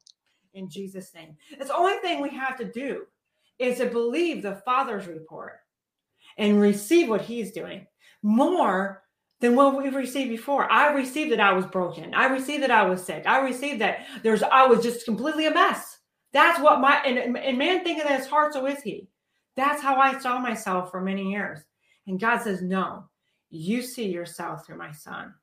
In 0.53 0.69
Jesus' 0.69 1.13
name. 1.13 1.35
That's 1.57 1.69
the 1.69 1.75
only 1.75 1.97
thing 1.97 2.21
we 2.21 2.29
have 2.29 2.57
to 2.57 2.65
do 2.65 3.05
is 3.59 3.77
to 3.77 3.85
believe 3.87 4.41
the 4.41 4.61
Father's 4.65 5.07
report 5.07 5.59
and 6.37 6.61
receive 6.61 7.09
what 7.09 7.21
He's 7.21 7.51
doing 7.51 7.85
more 8.23 9.03
than 9.39 9.55
what 9.55 9.77
we've 9.77 9.95
received 9.95 10.29
before. 10.29 10.71
I 10.71 10.93
received 10.93 11.31
that 11.31 11.39
I 11.39 11.53
was 11.53 11.65
broken. 11.67 12.13
I 12.13 12.25
received 12.25 12.63
that 12.63 12.71
I 12.71 12.83
was 12.83 13.03
sick. 13.03 13.23
I 13.27 13.39
received 13.41 13.81
that 13.81 14.05
there's 14.23 14.41
I 14.43 14.65
was 14.65 14.81
just 14.81 15.05
completely 15.05 15.45
a 15.45 15.53
mess. 15.53 15.99
That's 16.33 16.59
what 16.59 16.79
my 16.81 17.01
and, 17.05 17.37
and 17.37 17.57
man 17.57 17.83
thinking 17.83 18.03
that 18.03 18.19
his 18.19 18.27
heart, 18.27 18.53
so 18.53 18.65
is 18.65 18.81
he. 18.81 19.07
That's 19.55 19.81
how 19.81 19.97
I 19.97 20.19
saw 20.19 20.39
myself 20.39 20.91
for 20.91 21.01
many 21.01 21.31
years. 21.31 21.59
And 22.07 22.19
God 22.19 22.41
says, 22.41 22.61
No, 22.61 23.09
you 23.49 23.81
see 23.81 24.07
yourself 24.07 24.65
through 24.65 24.77
my 24.77 24.91
son. 24.91 25.33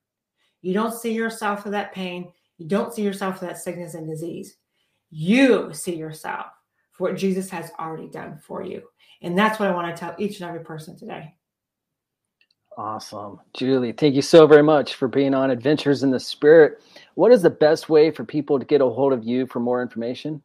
You 0.64 0.72
don't 0.72 0.94
see 0.94 1.12
yourself 1.12 1.64
with 1.64 1.74
that 1.74 1.92
pain. 1.92 2.33
You 2.57 2.66
don't 2.66 2.94
see 2.94 3.03
yourself 3.03 3.38
with 3.38 3.50
that 3.50 3.59
sickness 3.59 3.92
and 3.92 4.09
disease. 4.09 4.57
You 5.11 5.74
see 5.74 5.94
yourself 5.94 6.46
for 6.92 7.09
what 7.11 7.18
Jesus 7.18 7.50
has 7.50 7.70
already 7.79 8.09
done 8.09 8.38
for 8.38 8.62
you. 8.62 8.83
And 9.20 9.37
that's 9.37 9.61
what 9.61 9.68
I 9.68 9.74
want 9.74 9.94
to 9.94 10.00
tell 10.00 10.14
each 10.16 10.40
and 10.40 10.48
every 10.48 10.64
person 10.64 10.96
today. 10.96 11.35
Awesome. 12.79 13.40
Julie, 13.53 13.92
thank 13.92 14.14
you 14.14 14.22
so 14.22 14.46
very 14.46 14.62
much 14.62 14.94
for 14.94 15.07
being 15.07 15.35
on 15.35 15.50
Adventures 15.50 16.03
in 16.03 16.11
the 16.11 16.18
Spirit. 16.18 16.83
What 17.14 17.31
is 17.31 17.42
the 17.42 17.50
best 17.50 17.90
way 17.90 18.11
for 18.11 18.24
people 18.24 18.59
to 18.59 18.64
get 18.64 18.81
a 18.81 18.88
hold 18.88 19.12
of 19.12 19.22
you 19.22 19.46
for 19.46 19.61
more 19.61 19.83
information? 19.83 20.42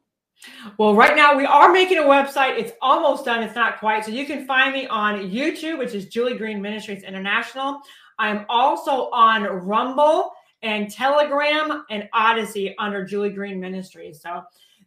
Well, 0.77 0.95
right 0.95 1.15
now 1.15 1.37
we 1.37 1.45
are 1.45 1.71
making 1.71 1.97
a 1.97 2.03
website. 2.03 2.57
It's 2.57 2.73
almost 2.81 3.23
done. 3.23 3.41
It's 3.41 3.55
not 3.55 3.79
quite. 3.79 4.03
So 4.03 4.11
you 4.11 4.25
can 4.25 4.45
find 4.45 4.73
me 4.73 4.85
on 4.87 5.31
YouTube, 5.31 5.77
which 5.77 5.93
is 5.93 6.07
Julie 6.07 6.37
Green 6.37 6.61
Ministries 6.61 7.03
International. 7.03 7.81
I'm 8.19 8.45
also 8.49 9.09
on 9.11 9.43
Rumble 9.43 10.31
and 10.61 10.91
Telegram 10.91 11.85
and 11.89 12.09
Odysee 12.13 12.75
under 12.77 13.05
Julie 13.05 13.29
Green 13.29 13.59
Ministries. 13.59 14.21
So 14.21 14.43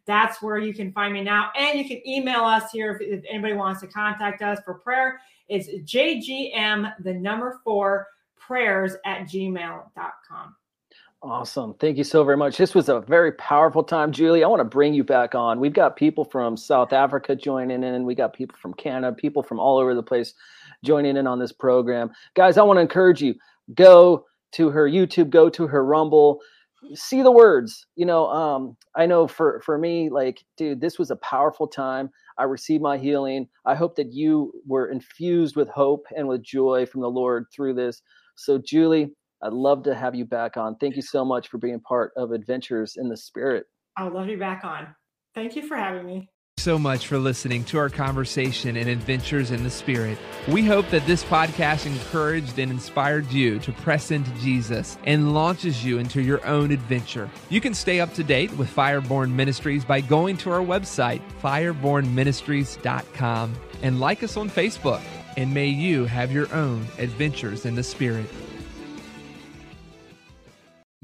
that's 0.06 0.42
where 0.42 0.58
you 0.58 0.74
can 0.74 0.92
find 0.92 1.14
me 1.14 1.22
now. 1.22 1.50
And 1.56 1.78
you 1.78 1.88
can 1.88 2.06
email 2.06 2.44
us 2.44 2.70
here 2.70 2.92
if, 2.92 3.00
if 3.00 3.24
anybody 3.28 3.54
wants 3.54 3.80
to 3.80 3.86
contact 3.86 4.42
us 4.42 4.58
for 4.64 4.74
prayer. 4.74 5.20
It's 5.48 5.68
JGM, 5.68 6.92
the 7.02 7.14
number 7.14 7.60
four, 7.64 8.06
prayers 8.36 8.96
at 9.04 9.22
gmail.com. 9.22 10.56
Awesome. 11.24 11.74
Thank 11.74 11.98
you 11.98 12.04
so 12.04 12.24
very 12.24 12.36
much. 12.36 12.56
This 12.56 12.74
was 12.74 12.88
a 12.88 13.00
very 13.00 13.30
powerful 13.32 13.84
time, 13.84 14.10
Julie. 14.10 14.42
I 14.42 14.48
want 14.48 14.58
to 14.58 14.64
bring 14.64 14.92
you 14.92 15.04
back 15.04 15.36
on. 15.36 15.60
We've 15.60 15.72
got 15.72 15.94
people 15.94 16.24
from 16.24 16.56
South 16.56 16.92
Africa 16.92 17.36
joining 17.36 17.84
in, 17.84 18.04
we 18.04 18.16
got 18.16 18.32
people 18.32 18.56
from 18.60 18.74
Canada, 18.74 19.14
people 19.14 19.42
from 19.44 19.60
all 19.60 19.78
over 19.78 19.94
the 19.94 20.02
place 20.02 20.34
joining 20.84 21.16
in 21.16 21.26
on 21.26 21.38
this 21.38 21.52
program. 21.52 22.10
Guys, 22.34 22.58
I 22.58 22.62
want 22.62 22.76
to 22.78 22.82
encourage 22.82 23.22
you 23.22 23.34
go 23.74 24.26
to 24.52 24.70
her 24.70 24.88
YouTube, 24.88 25.30
go 25.30 25.48
to 25.48 25.66
her 25.66 25.84
Rumble, 25.84 26.40
see 26.94 27.22
the 27.22 27.30
words. 27.30 27.86
You 27.96 28.06
know, 28.06 28.28
um, 28.28 28.76
I 28.96 29.06
know 29.06 29.26
for 29.26 29.60
for 29.64 29.78
me, 29.78 30.10
like, 30.10 30.42
dude, 30.56 30.80
this 30.80 30.98
was 30.98 31.10
a 31.10 31.16
powerful 31.16 31.66
time. 31.66 32.10
I 32.38 32.44
received 32.44 32.82
my 32.82 32.98
healing. 32.98 33.48
I 33.64 33.74
hope 33.74 33.96
that 33.96 34.12
you 34.12 34.52
were 34.66 34.90
infused 34.90 35.56
with 35.56 35.68
hope 35.68 36.06
and 36.16 36.26
with 36.26 36.42
joy 36.42 36.86
from 36.86 37.02
the 37.02 37.10
Lord 37.10 37.46
through 37.54 37.74
this. 37.74 38.02
So, 38.36 38.58
Julie, 38.58 39.12
I'd 39.42 39.52
love 39.52 39.82
to 39.84 39.94
have 39.94 40.14
you 40.14 40.24
back 40.24 40.56
on. 40.56 40.76
Thank 40.76 40.96
you 40.96 41.02
so 41.02 41.24
much 41.24 41.48
for 41.48 41.58
being 41.58 41.80
part 41.80 42.12
of 42.16 42.32
Adventures 42.32 42.96
in 42.96 43.08
the 43.08 43.16
Spirit. 43.16 43.66
I 43.96 44.04
would 44.04 44.14
love 44.14 44.26
be 44.26 44.36
back 44.36 44.64
on. 44.64 44.94
Thank 45.34 45.56
you 45.56 45.66
for 45.66 45.76
having 45.76 46.06
me 46.06 46.28
so 46.58 46.78
much 46.78 47.08
for 47.08 47.18
listening 47.18 47.64
to 47.64 47.78
our 47.78 47.88
conversation 47.88 48.76
and 48.76 48.88
adventures 48.88 49.50
in 49.50 49.64
the 49.64 49.70
Spirit. 49.70 50.16
We 50.48 50.64
hope 50.64 50.88
that 50.90 51.04
this 51.06 51.24
podcast 51.24 51.86
encouraged 51.86 52.58
and 52.58 52.70
inspired 52.70 53.32
you 53.32 53.58
to 53.60 53.72
press 53.72 54.10
into 54.10 54.30
Jesus 54.32 54.98
and 55.04 55.32
launches 55.34 55.82
you 55.84 55.98
into 55.98 56.22
your 56.22 56.46
own 56.46 56.70
adventure. 56.70 57.28
You 57.48 57.60
can 57.60 57.74
stay 57.74 57.98
up 58.00 58.14
to 58.14 58.22
date 58.22 58.56
with 58.56 58.72
Fireborn 58.72 59.32
Ministries 59.32 59.84
by 59.84 60.02
going 60.02 60.36
to 60.38 60.52
our 60.52 60.60
website, 60.60 61.20
firebornministries.com, 61.42 63.54
and 63.82 63.98
like 63.98 64.22
us 64.22 64.36
on 64.36 64.48
Facebook. 64.48 65.02
And 65.36 65.52
may 65.54 65.68
you 65.68 66.04
have 66.04 66.30
your 66.30 66.52
own 66.54 66.86
adventures 66.98 67.64
in 67.64 67.74
the 67.74 67.82
Spirit. 67.82 68.26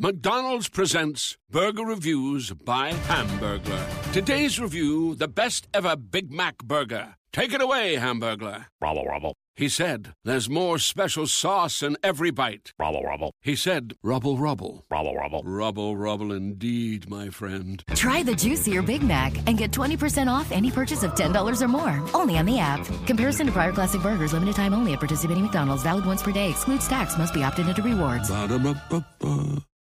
McDonald's 0.01 0.69
presents 0.69 1.37
Burger 1.51 1.85
Reviews 1.85 2.53
by 2.53 2.93
Hamburglar. 2.93 4.13
Today's 4.13 4.61
review 4.61 5.17
the 5.17 5.27
best 5.27 5.67
ever 5.75 5.97
Big 5.97 6.31
Mac 6.31 6.59
burger. 6.59 7.17
Take 7.33 7.53
it 7.53 7.61
away, 7.61 7.97
Hamburglar. 7.97 8.67
Rubble, 8.81 9.05
rubble. 9.07 9.35
He 9.57 9.69
said, 9.69 10.13
There's 10.23 10.49
more 10.49 10.79
special 10.79 11.27
sauce 11.27 11.83
in 11.83 11.97
every 12.05 12.31
bite. 12.31 12.73
Rubble, 12.79 13.03
rubble. 13.03 13.33
He 13.43 13.57
said, 13.57 13.95
Rubble, 14.05 14.39
rubble. 14.39 14.85
Rubble, 14.89 15.17
rubble. 15.17 15.43
Rubble, 15.45 15.97
rubble 15.97 16.33
indeed, 16.33 17.11
my 17.11 17.31
friend. 17.31 17.83
Try 17.97 18.23
the 18.23 18.37
juicier 18.37 18.83
Big 18.83 19.03
Mac 19.03 19.37
and 19.49 19.59
get 19.59 19.73
20% 19.73 20.29
off 20.29 20.53
any 20.53 20.71
purchase 20.71 21.03
of 21.03 21.17
$10 21.17 21.61
or 21.61 21.69
more. 21.69 22.01
Only 22.15 22.39
on 22.39 22.47
the 22.47 22.61
app. 22.61 22.87
Comparison 23.05 23.47
to 23.47 23.53
prior 23.53 23.73
classic 23.73 24.01
burgers, 24.03 24.33
limited 24.33 24.55
time 24.55 24.75
only 24.75 24.93
at 24.93 25.01
participating 25.01 25.43
McDonald's, 25.43 25.83
valid 25.83 26.07
once 26.07 26.23
per 26.23 26.31
day, 26.31 26.51
excludes 26.51 26.87
tax, 26.87 27.19
must 27.19 27.35
be 27.35 27.43
opted 27.43 27.69
into 27.69 27.83
rewards. 27.83 28.31
Ba-da-ba-ba-ba. 28.31 29.65